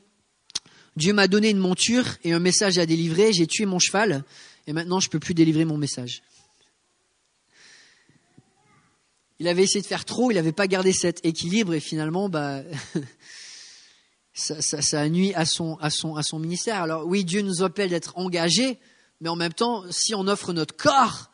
Dieu 1.00 1.14
m'a 1.14 1.28
donné 1.28 1.48
une 1.48 1.58
monture 1.58 2.04
et 2.24 2.34
un 2.34 2.40
message 2.40 2.76
à 2.76 2.84
délivrer, 2.84 3.32
j'ai 3.32 3.46
tué 3.46 3.64
mon 3.64 3.78
cheval, 3.78 4.22
et 4.66 4.74
maintenant 4.74 5.00
je 5.00 5.08
ne 5.08 5.10
peux 5.10 5.18
plus 5.18 5.32
délivrer 5.32 5.64
mon 5.64 5.78
message. 5.78 6.22
Il 9.38 9.48
avait 9.48 9.62
essayé 9.62 9.80
de 9.80 9.86
faire 9.86 10.04
trop, 10.04 10.30
il 10.30 10.34
n'avait 10.34 10.52
pas 10.52 10.66
gardé 10.66 10.92
cet 10.92 11.24
équilibre, 11.24 11.72
et 11.72 11.80
finalement, 11.80 12.28
bah, 12.28 12.62
ça, 14.34 14.60
ça, 14.60 14.82
ça, 14.82 15.00
a 15.00 15.08
nuit 15.08 15.32
à 15.34 15.46
son 15.46 16.38
ministère. 16.38 16.82
Alors 16.82 17.06
oui, 17.06 17.24
Dieu 17.24 17.40
nous 17.40 17.62
appelle 17.62 17.88
d'être 17.88 18.18
engagés, 18.18 18.78
mais 19.22 19.30
en 19.30 19.36
même 19.36 19.54
temps, 19.54 19.84
si 19.90 20.14
on 20.14 20.28
offre 20.28 20.52
notre 20.52 20.76
corps, 20.76 21.30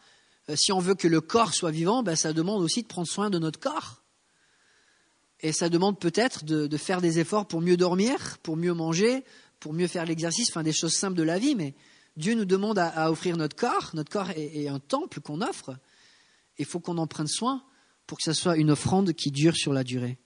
euh, 0.49 0.55
si 0.55 0.71
on 0.71 0.79
veut 0.79 0.95
que 0.95 1.09
le 1.09 1.21
corps 1.21 1.55
soit 1.55 1.73
vivant, 1.73 2.05
bah, 2.05 2.15
ça 2.15 2.33
demande 2.33 2.63
aussi 2.63 2.83
de 2.83 2.87
prendre 2.87 3.09
soin 3.09 3.31
de 3.31 3.41
notre 3.41 3.59
corps. 3.59 4.05
Et 5.41 5.53
ça 5.53 5.69
demande 5.69 5.99
peut-être 5.99 6.45
de, 6.45 6.77
faire 6.77 7.01
des 7.01 7.19
efforts 7.19 7.47
pour 7.47 7.61
mieux 7.61 7.77
dormir, 7.77 8.39
pour 8.43 8.57
mieux 8.57 8.73
manger, 8.73 9.23
pour 9.61 9.73
mieux 9.73 9.87
faire 9.87 10.05
l'exercice, 10.05 10.57
des 10.57 10.73
choses 10.73 10.95
simples 10.95 11.17
de 11.17 11.23
la 11.23 11.39
vie. 11.39 11.55
Mais 11.55 11.75
Dieu 12.17 12.35
nous 12.35 12.45
demande 12.45 12.79
à, 12.79 13.11
offrir 13.11 13.37
notre 13.37 13.57
corps. 13.57 13.91
Notre 13.95 14.11
corps 14.11 14.31
est, 14.31 14.69
un 14.69 14.79
temple 14.79 15.21
qu'on 15.21 15.41
offre. 15.41 15.77
Il 16.59 16.65
faut 16.65 16.81
qu'on 16.81 16.99
en 16.99 17.07
prenne 17.07 17.27
soin 17.27 17.65
pour 18.07 18.19
que 18.19 18.25
ce 18.25 18.33
soit 18.33 18.57
une 18.57 18.71
offrande 18.71 19.13
qui 19.13 19.31
dure 19.31 19.57
sur 19.57 19.73
la 19.73 19.85
durée. 19.85 20.19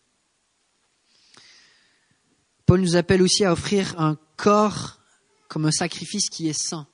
Paul 2.66 2.80
nous 2.80 2.96
appelle 2.96 3.22
aussi 3.22 3.44
à 3.44 3.52
offrir 3.52 3.98
un 3.98 4.16
corps 4.36 5.00
comme 5.48 5.66
un 5.66 5.72
sacrifice 5.72 6.28
qui 6.28 6.48
est 6.48 6.58
saint. 6.58 6.86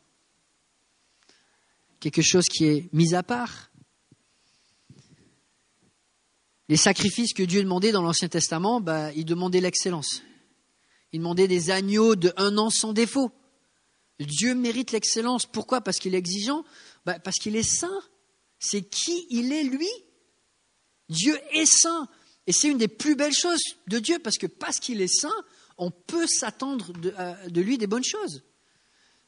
Quelque 2.01 2.23
chose 2.23 2.47
qui 2.47 2.65
est 2.65 2.89
mis 2.95 3.15
à 3.15 3.23
part, 3.23 3.71
les 6.69 6.77
sacrifices 6.77 7.33
que 7.33 7.43
Dieu 7.43 7.63
demandait 7.63 7.93
dans 7.93 8.03
l'Ancien 8.03 8.29
Testament, 8.29 8.81
bah, 8.81 9.13
il 9.13 9.25
demandait 9.25 9.61
l'excellence. 9.61 10.23
Il 11.13 11.21
demandait 11.21 11.49
des 11.49 11.71
agneaux 11.71 12.17
de 12.17 12.33
un 12.37 12.59
an 12.59 12.71
sans 12.71 12.93
défaut. 12.93 13.31
Dieu 14.21 14.55
mérite 14.55 14.93
l'excellence. 14.93 15.47
Pourquoi? 15.47 15.81
Parce 15.81 15.99
qu'il 15.99 16.15
est 16.15 16.19
exigeant? 16.19 16.65
Bah, 17.05 17.19
Parce 17.19 17.37
qu'il 17.37 17.57
est 17.57 17.63
saint. 17.63 18.01
C'est 18.59 18.83
qui 18.83 19.27
il 19.31 19.53
est, 19.53 19.63
lui? 19.63 19.89
Dieu 21.09 21.39
est 21.53 21.67
saint. 21.67 22.09
Et 22.47 22.53
c'est 22.53 22.69
une 22.69 22.79
des 22.79 22.89
plus 22.89 23.17
belles 23.17 23.35
choses 23.35 23.63
de 23.89 23.99
Dieu, 23.99 24.19
parce 24.19 24.39
que 24.39 24.47
parce 24.47 24.79
qu'il 24.79 25.01
est 25.01 25.13
saint, 25.13 25.35
on 25.79 25.91
peut 25.91 26.27
s'attendre 26.27 26.93
de, 26.93 27.13
euh, 27.19 27.35
lui 27.55 27.77
des 27.77 27.87
bonnes 27.87 28.05
choses. 28.05 28.45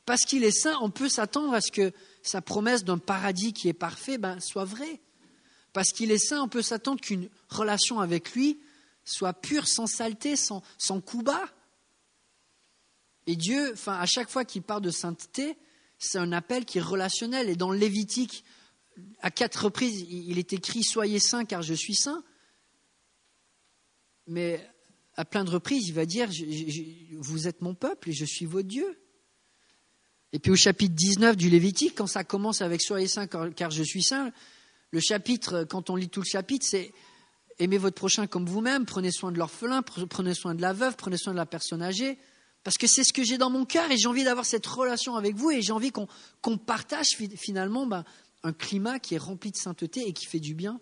Parce 0.06 0.22
qu'il 0.22 0.44
est 0.44 0.52
saint, 0.52 0.78
on 0.80 0.90
peut 0.90 1.08
s'attendre 1.08 1.52
à 1.52 1.60
ce 1.60 1.70
que 1.70 1.92
sa 2.22 2.40
promesse 2.40 2.84
d'un 2.84 2.98
paradis 2.98 3.52
qui 3.52 3.68
est 3.68 3.74
parfait 3.74 4.18
ben, 4.18 4.40
soit 4.40 4.64
vraie. 4.64 5.00
Parce 5.72 5.90
qu'il 5.92 6.10
est 6.10 6.18
saint, 6.18 6.42
on 6.42 6.48
peut 6.48 6.62
s'attendre 6.62 7.00
qu'une 7.00 7.28
relation 7.50 8.00
avec 8.00 8.32
lui 8.32 8.58
soit 9.04 9.32
pure, 9.32 9.66
sans 9.66 9.86
saleté, 9.86 10.36
sans, 10.36 10.62
sans 10.76 11.00
coup 11.00 11.22
bas. 11.22 11.44
Et 13.28 13.36
Dieu, 13.36 13.72
enfin, 13.74 13.92
à 13.92 14.06
chaque 14.06 14.30
fois 14.30 14.46
qu'il 14.46 14.62
parle 14.62 14.80
de 14.80 14.90
sainteté, 14.90 15.58
c'est 15.98 16.16
un 16.16 16.32
appel 16.32 16.64
qui 16.64 16.78
est 16.78 16.82
relationnel. 16.82 17.50
Et 17.50 17.56
dans 17.56 17.70
le 17.70 17.76
Lévitique, 17.76 18.42
à 19.20 19.30
quatre 19.30 19.64
reprises, 19.64 20.06
il 20.08 20.38
est 20.38 20.54
écrit 20.54 20.82
Soyez 20.82 21.20
saints 21.20 21.44
car 21.44 21.60
je 21.60 21.74
suis 21.74 21.94
saint. 21.94 22.24
Mais 24.26 24.66
à 25.14 25.26
plein 25.26 25.44
de 25.44 25.50
reprises, 25.50 25.88
il 25.88 25.92
va 25.92 26.06
dire 26.06 26.30
Vous 27.18 27.46
êtes 27.46 27.60
mon 27.60 27.74
peuple 27.74 28.08
et 28.08 28.12
je 28.14 28.24
suis 28.24 28.46
votre 28.46 28.66
Dieu. 28.66 28.98
Et 30.32 30.38
puis 30.38 30.50
au 30.50 30.56
chapitre 30.56 30.94
19 30.94 31.36
du 31.36 31.50
Lévitique, 31.50 31.96
quand 31.96 32.06
ça 32.06 32.24
commence 32.24 32.62
avec 32.62 32.80
Soyez 32.80 33.08
saints 33.08 33.26
car 33.26 33.70
je 33.70 33.82
suis 33.82 34.02
saint, 34.02 34.32
le 34.90 35.00
chapitre, 35.00 35.64
quand 35.64 35.90
on 35.90 35.96
lit 35.96 36.08
tout 36.08 36.22
le 36.22 36.26
chapitre, 36.26 36.66
c'est 36.66 36.94
aimez 37.58 37.76
votre 37.76 37.96
prochain 37.96 38.26
comme 38.26 38.46
vous-même, 38.46 38.86
prenez 38.86 39.10
soin 39.10 39.32
de 39.32 39.38
l'orphelin, 39.38 39.82
prenez 39.82 40.32
soin 40.32 40.54
de 40.54 40.62
la 40.62 40.72
veuve, 40.72 40.96
prenez 40.96 41.18
soin 41.18 41.34
de 41.34 41.38
la 41.38 41.44
personne 41.44 41.82
âgée. 41.82 42.18
Parce 42.64 42.76
que 42.76 42.86
c'est 42.86 43.04
ce 43.04 43.12
que 43.12 43.22
j'ai 43.22 43.38
dans 43.38 43.50
mon 43.50 43.64
cœur 43.64 43.90
et 43.90 43.96
j'ai 43.96 44.08
envie 44.08 44.24
d'avoir 44.24 44.44
cette 44.44 44.66
relation 44.66 45.16
avec 45.16 45.36
vous 45.36 45.50
et 45.50 45.62
j'ai 45.62 45.72
envie 45.72 45.92
qu'on 45.92 46.58
partage 46.58 47.16
finalement 47.36 47.86
ben, 47.86 48.04
un 48.42 48.52
climat 48.52 48.98
qui 48.98 49.14
est 49.14 49.18
rempli 49.18 49.50
de 49.50 49.56
sainteté 49.56 50.06
et 50.06 50.12
qui 50.12 50.26
fait 50.26 50.40
du 50.40 50.54
bien. 50.54 50.80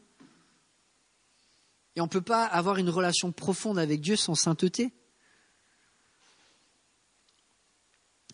Et 1.94 2.00
on 2.00 2.04
ne 2.04 2.10
peut 2.10 2.20
pas 2.20 2.44
avoir 2.44 2.76
une 2.76 2.90
relation 2.90 3.32
profonde 3.32 3.78
avec 3.78 4.00
Dieu 4.00 4.16
sans 4.16 4.34
sainteté. 4.34 4.92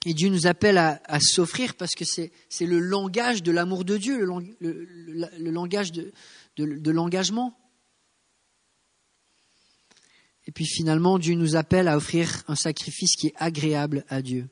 Et 0.05 0.15
Dieu 0.15 0.31
nous 0.31 0.49
appelle 0.49 0.79
à, 0.79 1.21
s'offrir 1.21 1.77
parce 1.77 1.95
que 1.95 2.05
c'est 2.05 2.33
le 2.67 2.81
langage 2.81 3.45
de 3.45 3.53
l'amour 3.53 3.85
de 3.85 3.97
Dieu, 3.97 4.25
le, 4.25 5.51
langage 5.51 5.93
de, 5.93 6.13
de 6.57 6.91
l'engagement. 6.91 7.57
Et 10.53 10.55
puis 10.55 10.67
finalement, 10.67 11.19
Dieu 11.19 11.35
nous 11.35 11.57
appelle 11.57 11.89
à 11.89 11.97
offrir 11.97 12.43
un 12.47 12.55
sacrifice 12.55 13.17
qui 13.17 13.29
est 13.29 13.35
agréable 13.39 14.05
à 14.11 14.21
Dieu. 14.21 14.51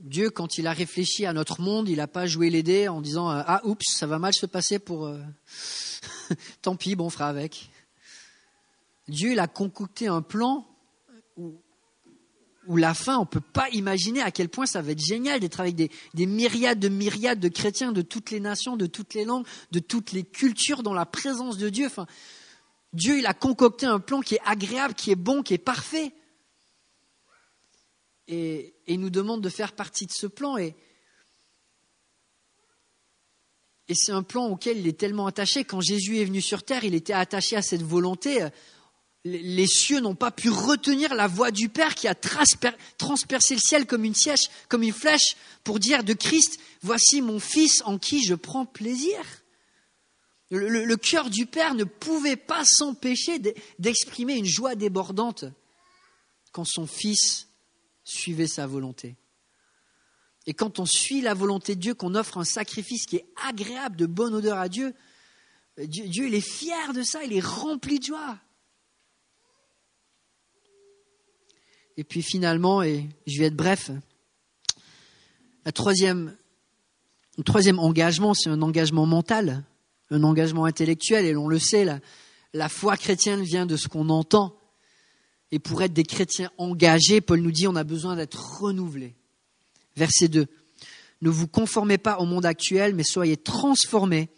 Dieu, 0.00 0.30
quand 0.30 0.58
il 0.58 0.66
a 0.66 0.72
réfléchi 0.72 1.24
à 1.24 1.32
notre 1.32 1.60
monde, 1.60 1.88
il 1.88 1.98
n'a 1.98 2.08
pas 2.08 2.26
joué 2.26 2.50
les 2.50 2.64
dés 2.64 2.88
en 2.88 3.00
disant 3.00 3.28
Ah, 3.28 3.60
oups, 3.62 3.86
ça 3.94 4.08
va 4.08 4.18
mal 4.18 4.34
se 4.34 4.44
passer 4.44 4.80
pour. 4.80 5.06
Euh, 5.06 5.22
tant 6.62 6.74
pis, 6.74 6.96
bon, 6.96 7.06
on 7.06 7.10
fera 7.10 7.28
avec. 7.28 7.70
Dieu, 9.06 9.30
il 9.30 9.38
a 9.38 9.46
concocté 9.46 10.08
un 10.08 10.20
plan 10.20 10.66
la 12.68 12.94
fin, 12.94 13.16
on 13.16 13.22
ne 13.22 13.26
peut 13.26 13.40
pas 13.40 13.68
imaginer 13.70 14.22
à 14.22 14.30
quel 14.30 14.48
point 14.48 14.66
ça 14.66 14.82
va 14.82 14.92
être 14.92 15.04
génial 15.04 15.40
d'être 15.40 15.60
avec 15.60 15.74
des, 15.74 15.90
myriades 16.26 16.78
de 16.78 16.88
myriades 16.88 17.40
de 17.40 17.48
chrétiens 17.48 17.92
de 17.92 18.02
toutes 18.02 18.30
les 18.30 18.40
nations, 18.40 18.76
de 18.76 18.86
toutes 18.86 19.14
les 19.14 19.24
langues, 19.24 19.46
de 19.72 19.80
toutes 19.80 20.12
les 20.12 20.22
cultures 20.22 20.82
dans 20.82 20.94
la 20.94 21.06
présence 21.06 21.58
de 21.58 21.68
Dieu. 21.68 21.88
Dieu, 22.92 23.18
il 23.18 23.26
a 23.26 23.34
concocté 23.34 23.86
un 23.86 24.00
plan 24.00 24.20
qui 24.20 24.36
est 24.36 24.40
agréable, 24.44 24.94
qui 24.94 25.10
est 25.10 25.16
bon, 25.16 25.42
qui 25.42 25.54
est 25.54 25.58
parfait. 25.58 26.12
Et, 28.28 28.74
il 28.86 29.00
nous 29.00 29.10
demande 29.10 29.40
de 29.40 29.48
faire 29.48 29.72
partie 29.72 30.06
de 30.06 30.12
ce 30.12 30.26
plan. 30.26 30.56
Et, 30.56 30.76
et 33.88 33.94
c'est 33.94 34.12
un 34.12 34.22
plan 34.22 34.46
auquel 34.46 34.78
il 34.78 34.86
est 34.86 34.98
tellement 34.98 35.26
attaché. 35.26 35.64
Quand 35.64 35.80
Jésus 35.80 36.18
est 36.18 36.24
venu 36.24 36.40
sur 36.40 36.62
terre, 36.62 36.84
il 36.84 36.94
était 36.94 37.12
attaché 37.12 37.56
à 37.56 37.62
cette 37.62 37.82
volonté 37.82 38.48
les 39.24 39.66
cieux 39.66 40.00
n'ont 40.00 40.16
pas 40.16 40.32
pu 40.32 40.50
retenir 40.50 41.14
la 41.14 41.28
voix 41.28 41.50
du 41.50 41.68
Père 41.68 41.94
qui 41.94 42.08
a 42.08 42.14
transpercé 42.14 43.54
le 43.54 43.60
ciel 43.60 43.86
comme 43.86 44.04
une, 44.04 44.14
flèche 44.92 45.36
pour 45.62 45.78
dire 45.78 46.02
de 46.02 46.12
Christ, 46.12 46.58
voici 46.82 47.22
mon 47.22 47.38
Fils 47.38 47.82
en 47.84 47.98
qui 47.98 48.24
je 48.24 48.34
prends 48.34 48.66
plaisir. 48.66 49.18
Le, 50.50 50.96
cœur 50.96 51.30
du 51.30 51.46
Père 51.46 51.74
ne 51.74 51.84
pouvait 51.84 52.36
pas 52.36 52.64
s'empêcher 52.64 53.38
d'exprimer 53.78 54.34
une 54.34 54.44
joie 54.44 54.74
débordante 54.74 55.44
quand 56.50 56.64
son 56.66 56.86
Fils 56.86 57.48
suivait 58.04 58.48
sa 58.48 58.66
volonté. 58.66 59.16
Et 60.46 60.52
quand 60.52 60.80
on 60.80 60.84
suit 60.84 61.20
la 61.20 61.34
volonté 61.34 61.76
de 61.76 61.80
Dieu, 61.80 61.94
qu'on 61.94 62.16
offre 62.16 62.38
un 62.38 62.44
sacrifice 62.44 63.06
qui 63.06 63.16
est 63.16 63.26
agréable, 63.46 63.96
de 63.96 64.06
bonne 64.06 64.34
odeur 64.34 64.58
à 64.58 64.68
Dieu, 64.68 64.92
Dieu, 65.78 66.08
Dieu 66.08 66.34
est 66.34 66.40
fier 66.40 66.92
de 66.92 67.04
ça, 67.04 67.22
il 67.22 67.32
est 67.32 67.40
rempli 67.40 68.00
de 68.00 68.04
joie. 68.06 68.38
Et 71.96 72.04
puis 72.04 72.22
finalement, 72.22 72.82
et 72.82 73.08
je 73.26 73.38
vais 73.38 73.46
être 73.46 73.56
bref, 73.56 73.90
troisième, 75.74 76.34
le 77.38 77.44
troisième 77.44 77.78
engagement, 77.78 78.34
c'est 78.34 78.50
un 78.50 78.62
engagement 78.62 79.06
mental, 79.06 79.62
un 80.10 80.22
engagement 80.22 80.64
intellectuel, 80.64 81.24
et 81.24 81.32
l'on 81.32 81.48
le 81.48 81.58
sait, 81.58 81.84
la, 81.84 82.00
la 82.54 82.68
foi 82.68 82.96
chrétienne 82.96 83.42
vient 83.42 83.66
de 83.66 83.76
ce 83.76 83.88
qu'on 83.88 84.08
entend. 84.08 84.56
Et 85.50 85.58
pour 85.58 85.82
être 85.82 85.92
des 85.92 86.04
chrétiens 86.04 86.50
engagés, 86.56 87.20
Paul 87.20 87.40
nous 87.40 87.52
dit, 87.52 87.66
on 87.66 87.76
a 87.76 87.84
besoin 87.84 88.16
d'être 88.16 88.60
renouvelés. 88.60 89.14
Verset 89.96 90.28
2. 90.28 90.46
Ne 91.20 91.30
vous 91.30 91.46
conformez 91.46 91.98
pas 91.98 92.18
au 92.18 92.24
monde 92.24 92.46
actuel, 92.46 92.94
mais 92.94 93.04
soyez 93.04 93.36
transformés 93.36 94.30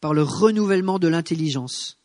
par 0.00 0.12
le 0.12 0.22
renouvellement 0.22 0.98
de 0.98 1.08
l'intelligence, 1.08 1.98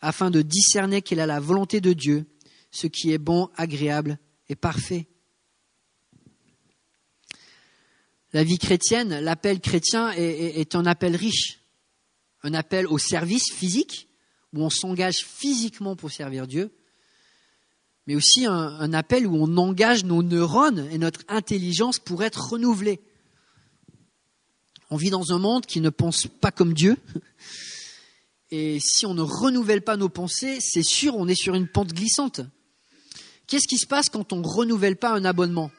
afin 0.00 0.30
de 0.30 0.42
discerner 0.42 1.02
quelle 1.02 1.20
est 1.20 1.26
la 1.26 1.40
volonté 1.40 1.80
de 1.80 1.92
Dieu, 1.92 2.26
ce 2.74 2.88
qui 2.88 3.12
est 3.12 3.18
bon, 3.18 3.50
agréable 3.56 4.18
et 4.48 4.56
parfait. 4.56 5.06
La 8.32 8.42
vie 8.42 8.58
chrétienne, 8.58 9.20
l'appel 9.20 9.60
chrétien 9.60 10.10
est, 10.10 10.74
un 10.74 10.84
appel 10.84 11.14
riche, 11.14 11.60
un 12.42 12.52
appel 12.52 12.88
au 12.88 12.98
service 12.98 13.52
physique, 13.52 14.08
où 14.52 14.64
on 14.64 14.70
s'engage 14.70 15.24
physiquement 15.24 15.94
pour 15.94 16.10
servir 16.10 16.48
Dieu, 16.48 16.74
mais 18.08 18.16
aussi 18.16 18.44
un, 18.44 18.52
un, 18.52 18.92
appel 18.92 19.28
où 19.28 19.36
on 19.36 19.56
engage 19.56 20.04
nos 20.04 20.24
neurones 20.24 20.88
et 20.90 20.98
notre 20.98 21.20
intelligence 21.28 22.00
pour 22.00 22.24
être 22.24 22.50
renouvelés. 22.50 23.00
On 24.90 24.96
vit 24.96 25.10
dans 25.10 25.32
un 25.32 25.38
monde 25.38 25.64
qui 25.64 25.80
ne 25.80 25.90
pense 25.90 26.26
pas 26.26 26.50
comme 26.50 26.74
Dieu. 26.74 26.96
Et 28.50 28.78
si 28.80 29.06
on 29.06 29.14
ne 29.14 29.22
renouvelle 29.22 29.82
pas 29.82 29.96
nos 29.96 30.08
pensées, 30.08 30.58
c'est 30.60 30.82
sûr, 30.82 31.16
on 31.16 31.28
est 31.28 31.34
sur 31.34 31.54
une 31.54 31.68
pente 31.68 31.92
glissante. 31.92 32.40
Qu'est-ce 33.46 33.68
qui 33.68 33.78
se 33.78 33.86
passe 33.86 34.08
quand 34.08 34.32
on 34.32 34.40
ne 34.40 34.46
renouvelle 34.46 34.96
pas 34.96 35.10
un 35.10 35.24
abonnement? 35.24 35.70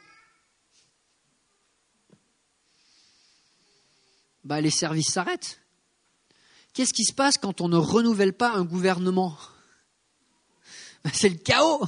Bah, 4.43 4.61
Les 4.61 4.71
services 4.71 5.11
s'arrêtent. 5.11 5.59
Qu'est-ce 6.73 6.93
qui 6.93 7.05
se 7.05 7.13
passe 7.13 7.37
quand 7.37 7.61
on 7.61 7.67
ne 7.67 7.77
renouvelle 7.77 8.33
pas 8.33 8.51
un 8.51 8.63
gouvernement? 8.63 9.37
Bah, 11.03 11.11
C'est 11.13 11.29
le 11.29 11.37
chaos. 11.37 11.83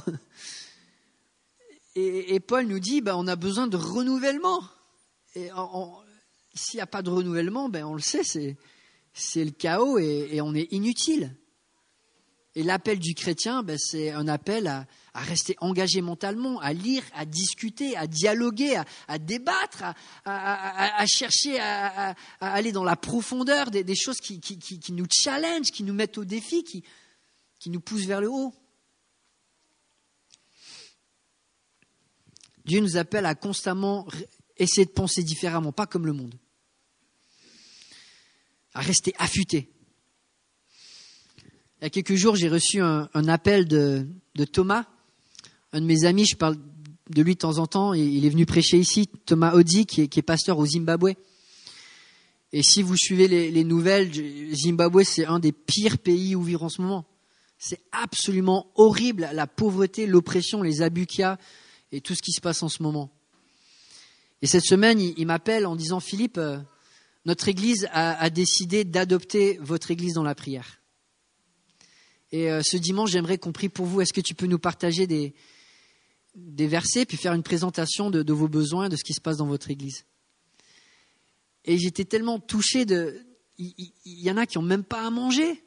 Et, 1.94 2.38
Paul 2.38 2.66
nous 2.66 2.78
dit, 2.78 3.00
bah, 3.00 3.16
on 3.16 3.26
a 3.26 3.34
besoin 3.34 3.66
de 3.66 3.76
renouvellement. 3.76 4.62
Et 5.34 5.50
s'il 6.54 6.78
n'y 6.78 6.80
a 6.80 6.86
pas 6.86 7.02
de 7.02 7.10
renouvellement, 7.10 7.68
ben, 7.68 7.84
on 7.84 7.94
le 7.94 8.00
sait, 8.00 8.22
c'est, 8.22 9.44
le 9.44 9.50
chaos 9.50 9.98
et, 9.98 10.40
on 10.40 10.54
est 10.54 10.72
inutile. 10.72 11.34
Et 12.58 12.64
l'appel 12.64 12.98
du 12.98 13.14
chrétien, 13.14 13.62
ben, 13.62 13.78
c'est 13.78 14.10
un 14.10 14.26
appel 14.26 14.66
à, 14.66 14.84
rester 15.14 15.54
engagé 15.60 16.00
mentalement, 16.00 16.58
à 16.58 16.72
lire, 16.72 17.04
à 17.14 17.24
discuter, 17.24 17.96
à 17.96 18.08
dialoguer, 18.08 18.82
à, 19.06 19.18
débattre, 19.20 19.84
à, 20.24 21.06
chercher 21.06 21.60
à, 21.60 22.16
aller 22.40 22.72
dans 22.72 22.82
la 22.82 22.96
profondeur 22.96 23.70
des, 23.70 23.94
choses 23.94 24.16
qui, 24.16 24.40
nous 24.90 25.06
challengent, 25.08 25.70
qui 25.70 25.84
nous 25.84 25.94
mettent 25.94 26.18
au 26.18 26.24
défi, 26.24 26.64
qui, 26.64 26.82
qui 27.60 27.70
nous 27.70 27.78
poussent 27.78 28.06
vers 28.06 28.20
le 28.20 28.28
haut. 28.28 28.52
Dieu 32.64 32.80
nous 32.80 32.96
appelle 32.96 33.26
à 33.26 33.36
constamment 33.36 34.04
essayer 34.56 34.84
de 34.84 34.90
penser 34.90 35.22
différemment, 35.22 35.70
pas 35.70 35.86
comme 35.86 36.06
le 36.06 36.12
monde 36.12 36.34
à 38.74 38.80
rester 38.80 39.14
affûté. 39.16 39.70
Il 41.80 41.84
y 41.84 41.86
a 41.86 41.90
quelques 41.90 42.16
jours, 42.16 42.34
j'ai 42.34 42.48
reçu 42.48 42.80
un, 42.80 43.28
appel 43.28 43.68
de, 43.68 44.08
Thomas, 44.52 44.84
un 45.72 45.80
de 45.80 45.86
mes 45.86 46.06
amis, 46.06 46.26
je 46.26 46.34
parle 46.34 46.56
de 47.08 47.22
lui 47.22 47.34
de 47.34 47.38
temps 47.38 47.58
en 47.58 47.68
temps, 47.68 47.94
il 47.94 48.26
est 48.26 48.30
venu 48.30 48.46
prêcher 48.46 48.78
ici, 48.78 49.08
Thomas 49.26 49.54
Odi, 49.54 49.86
qui 49.86 50.02
est, 50.02 50.22
pasteur 50.22 50.58
au 50.58 50.66
Zimbabwe. 50.66 51.14
Et 52.52 52.64
si 52.64 52.82
vous 52.82 52.96
suivez 52.96 53.28
les, 53.28 53.64
nouvelles, 53.64 54.10
Zimbabwe, 54.54 55.04
c'est 55.04 55.26
un 55.26 55.38
des 55.38 55.52
pires 55.52 55.98
pays 55.98 56.34
où 56.34 56.42
vivre 56.42 56.64
en 56.64 56.68
ce 56.68 56.82
moment. 56.82 57.04
C'est 57.58 57.80
absolument 57.92 58.72
horrible, 58.74 59.28
la 59.32 59.46
pauvreté, 59.46 60.06
l'oppression, 60.06 60.62
les 60.62 60.82
abus 60.82 61.06
qu'il 61.06 61.20
y 61.20 61.24
a 61.24 61.38
et 61.92 62.00
tout 62.00 62.14
ce 62.14 62.22
qui 62.22 62.32
se 62.32 62.40
passe 62.40 62.62
en 62.64 62.68
ce 62.68 62.82
moment. 62.82 63.10
Et 64.42 64.48
cette 64.48 64.64
semaine, 64.64 65.00
il, 65.00 65.26
m'appelle 65.26 65.64
en 65.64 65.76
disant, 65.76 66.00
Philippe, 66.00 66.38
euh, 66.38 66.58
notre 67.24 67.48
Église 67.48 67.88
a, 67.92 68.30
décidé 68.30 68.84
d'adopter 68.84 69.58
votre 69.60 69.92
Église 69.92 70.14
dans 70.14 70.22
la 70.24 70.34
prière. 70.34 70.78
Et 72.32 72.50
euh, 72.50 72.62
ce 72.62 72.76
dimanche, 72.76 73.10
j'aimerais 73.10 73.38
qu'on 73.38 73.52
prie 73.52 73.68
pour 73.68 73.86
vous. 73.86 74.00
Est-ce 74.00 74.12
que 74.12 74.20
tu 74.20 74.34
peux 74.34 74.46
nous 74.46 74.58
partager 74.58 75.06
des, 75.06 75.34
des 76.34 76.66
versets, 76.66 77.06
puis 77.06 77.16
faire 77.16 77.32
une 77.32 77.42
présentation 77.42 78.10
de, 78.10 78.32
vos 78.32 78.48
besoins, 78.48 78.88
de 78.88 78.96
ce 78.96 79.04
qui 79.04 79.14
se 79.14 79.20
passe 79.20 79.38
dans 79.38 79.46
votre 79.46 79.70
Église? 79.70 80.04
Et 81.64 81.78
j'étais 81.78 82.04
tellement 82.04 82.38
touché 82.38 82.84
de... 82.84 83.24
Il 83.58 83.92
y, 84.04 84.30
en 84.30 84.36
a 84.36 84.46
qui 84.46 84.56
n'ont 84.56 84.64
même 84.64 84.84
pas 84.84 85.04
à 85.04 85.10
manger. 85.10 85.64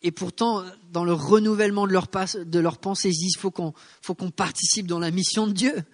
Et 0.00 0.10
pourtant, 0.10 0.64
dans 0.90 1.04
le 1.04 1.12
renouvellement 1.12 1.86
de 1.86 1.92
leur, 1.92 2.08
de 2.08 2.58
leur 2.58 2.78
pensée, 2.78 3.10
ils 3.10 3.18
disent 3.18 3.36
faut 3.36 3.50
qu'on 3.50 4.30
participe 4.30 4.86
dans 4.86 4.98
la 4.98 5.10
mission 5.10 5.46
de 5.46 5.52
Dieu. 5.52 5.84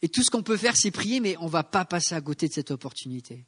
Et 0.00 0.08
tout 0.08 0.22
ce 0.22 0.30
qu'on 0.30 0.42
peut 0.44 0.56
faire, 0.56 0.76
c'est 0.76 0.92
prier, 0.92 1.18
mais 1.18 1.36
on 1.38 1.46
ne 1.46 1.50
va 1.50 1.64
pas 1.64 1.84
passer 1.84 2.14
à 2.14 2.20
côté 2.20 2.46
de 2.46 2.52
cette 2.52 2.70
opportunité. 2.70 3.46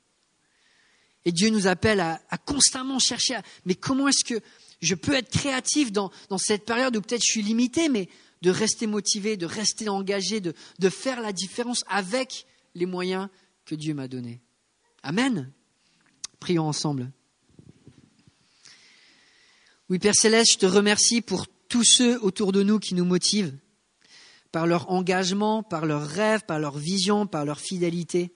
Et 1.26 1.32
Dieu 1.32 1.50
nous 1.50 1.66
appelle 1.66 2.00
à, 2.00 2.18
constamment 2.44 2.98
chercher, 2.98 3.34
à, 3.34 3.42
mais 3.64 3.74
comment 3.74 4.08
est-ce 4.08 4.24
que 4.24 4.40
je 4.80 4.94
peux 4.94 5.14
être 5.14 5.30
créatif 5.30 5.92
dans, 5.92 6.10
cette 6.38 6.64
période 6.64 6.96
où 6.96 7.00
peut-être 7.00 7.22
je 7.22 7.32
suis 7.32 7.42
limité, 7.42 7.88
mais 7.88 8.08
de 8.42 8.50
rester 8.50 8.86
motivé, 8.86 9.36
de 9.36 9.46
rester 9.46 9.88
engagé, 9.88 10.40
de, 10.40 10.54
de 10.78 10.88
faire 10.88 11.20
la 11.20 11.32
différence 11.32 11.84
avec 11.88 12.46
les 12.74 12.86
moyens 12.86 13.28
que 13.64 13.74
Dieu 13.74 13.94
m'a 13.94 14.08
donnés. 14.08 14.42
Amen. 15.02 15.52
Prions 16.40 16.68
ensemble. 16.68 17.10
Oui, 19.88 19.98
Père 19.98 20.14
Céleste, 20.14 20.52
je 20.54 20.58
te 20.58 20.66
remercie 20.66 21.22
pour 21.22 21.46
tous 21.68 21.84
ceux 21.84 22.20
autour 22.22 22.52
de 22.52 22.62
nous 22.62 22.78
qui 22.78 22.94
nous 22.94 23.04
motivent 23.04 23.56
par 24.52 24.66
leur 24.66 24.90
engagement, 24.90 25.62
par 25.62 25.86
leurs 25.86 26.06
rêves, 26.06 26.44
par 26.46 26.58
leur 26.58 26.78
vision, 26.78 27.26
par 27.26 27.44
leur 27.44 27.60
fidélité. 27.60 28.34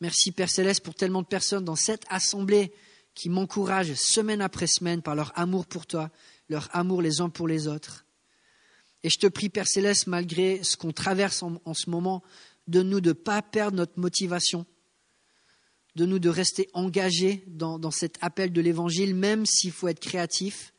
Merci 0.00 0.32
Père 0.32 0.50
Céleste 0.50 0.84
pour 0.84 0.94
tellement 0.94 1.22
de 1.22 1.26
personnes 1.26 1.64
dans 1.64 1.76
cette 1.76 2.04
assemblée 2.08 2.72
qui 3.14 3.28
m'encouragent 3.28 3.94
semaine 3.94 4.40
après 4.40 4.66
semaine 4.66 5.02
par 5.02 5.14
leur 5.14 5.36
amour 5.38 5.66
pour 5.66 5.86
toi, 5.86 6.10
leur 6.48 6.68
amour 6.72 7.02
les 7.02 7.20
uns 7.20 7.28
pour 7.28 7.48
les 7.48 7.68
autres. 7.68 8.04
Et 9.02 9.10
je 9.10 9.18
te 9.18 9.26
prie 9.26 9.48
Père 9.48 9.66
Céleste, 9.66 10.06
malgré 10.06 10.62
ce 10.62 10.76
qu'on 10.76 10.92
traverse 10.92 11.42
en, 11.42 11.74
ce 11.74 11.90
moment, 11.90 12.22
de 12.68 12.82
nous 12.82 13.00
de 13.00 13.10
ne 13.10 13.14
pas 13.14 13.42
perdre 13.42 13.76
notre 13.76 13.98
motivation, 13.98 14.64
de 15.96 16.06
nous 16.06 16.18
de 16.18 16.28
rester 16.28 16.68
engagés 16.72 17.44
dans, 17.48 17.90
cet 17.90 18.16
appel 18.20 18.52
de 18.52 18.60
l'Évangile, 18.60 19.14
même 19.14 19.44
s'il 19.44 19.72
faut 19.72 19.88
être 19.88 20.00
créatif, 20.00 20.72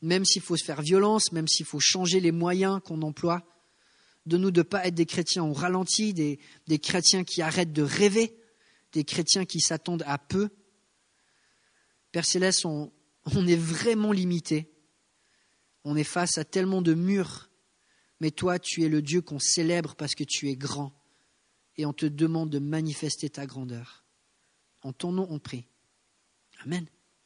même 0.00 0.24
s'il 0.24 0.42
faut 0.42 0.56
se 0.56 0.64
faire 0.64 0.82
violence, 0.82 1.32
même 1.32 1.48
s'il 1.48 1.66
faut 1.66 1.80
changer 1.80 2.20
les 2.20 2.32
moyens 2.32 2.80
qu'on 2.84 3.02
emploie, 3.02 3.44
de 4.26 4.36
nous 4.36 4.50
de 4.50 4.60
ne 4.60 4.64
pas 4.64 4.86
être 4.86 4.94
des 4.94 5.06
chrétiens 5.06 5.44
au 5.44 5.52
ralenti, 5.52 6.14
des, 6.14 6.38
chrétiens 6.78 7.24
qui 7.24 7.42
arrêtent 7.42 7.72
de 7.72 7.82
rêver, 7.82 8.36
des 8.92 9.04
chrétiens 9.04 9.44
qui 9.44 9.60
s'attendent 9.60 10.04
à 10.06 10.18
peu. 10.18 10.50
Père 12.12 12.24
Céleste, 12.24 12.64
on, 12.64 12.92
on 13.36 13.46
est 13.46 13.56
vraiment 13.56 14.12
limité. 14.12 14.70
On 15.84 15.96
est 15.96 16.04
face 16.04 16.38
à 16.38 16.44
tellement 16.44 16.82
de 16.82 16.94
murs. 16.94 17.50
Mais 18.20 18.30
toi, 18.30 18.58
tu 18.58 18.82
es 18.82 18.88
le 18.88 19.02
Dieu 19.02 19.20
qu'on 19.20 19.38
célèbre 19.38 19.94
parce 19.94 20.14
que 20.14 20.24
tu 20.24 20.48
es 20.48 20.56
grand. 20.56 20.92
Et 21.76 21.86
on 21.86 21.92
te 21.92 22.06
demande 22.06 22.50
de 22.50 22.58
manifester 22.58 23.30
ta 23.30 23.46
grandeur. 23.46 24.04
En 24.82 24.92
ton 24.92 25.12
nom, 25.12 25.26
on 25.30 25.38
prie. 25.38 25.68
Amen. 26.64 26.86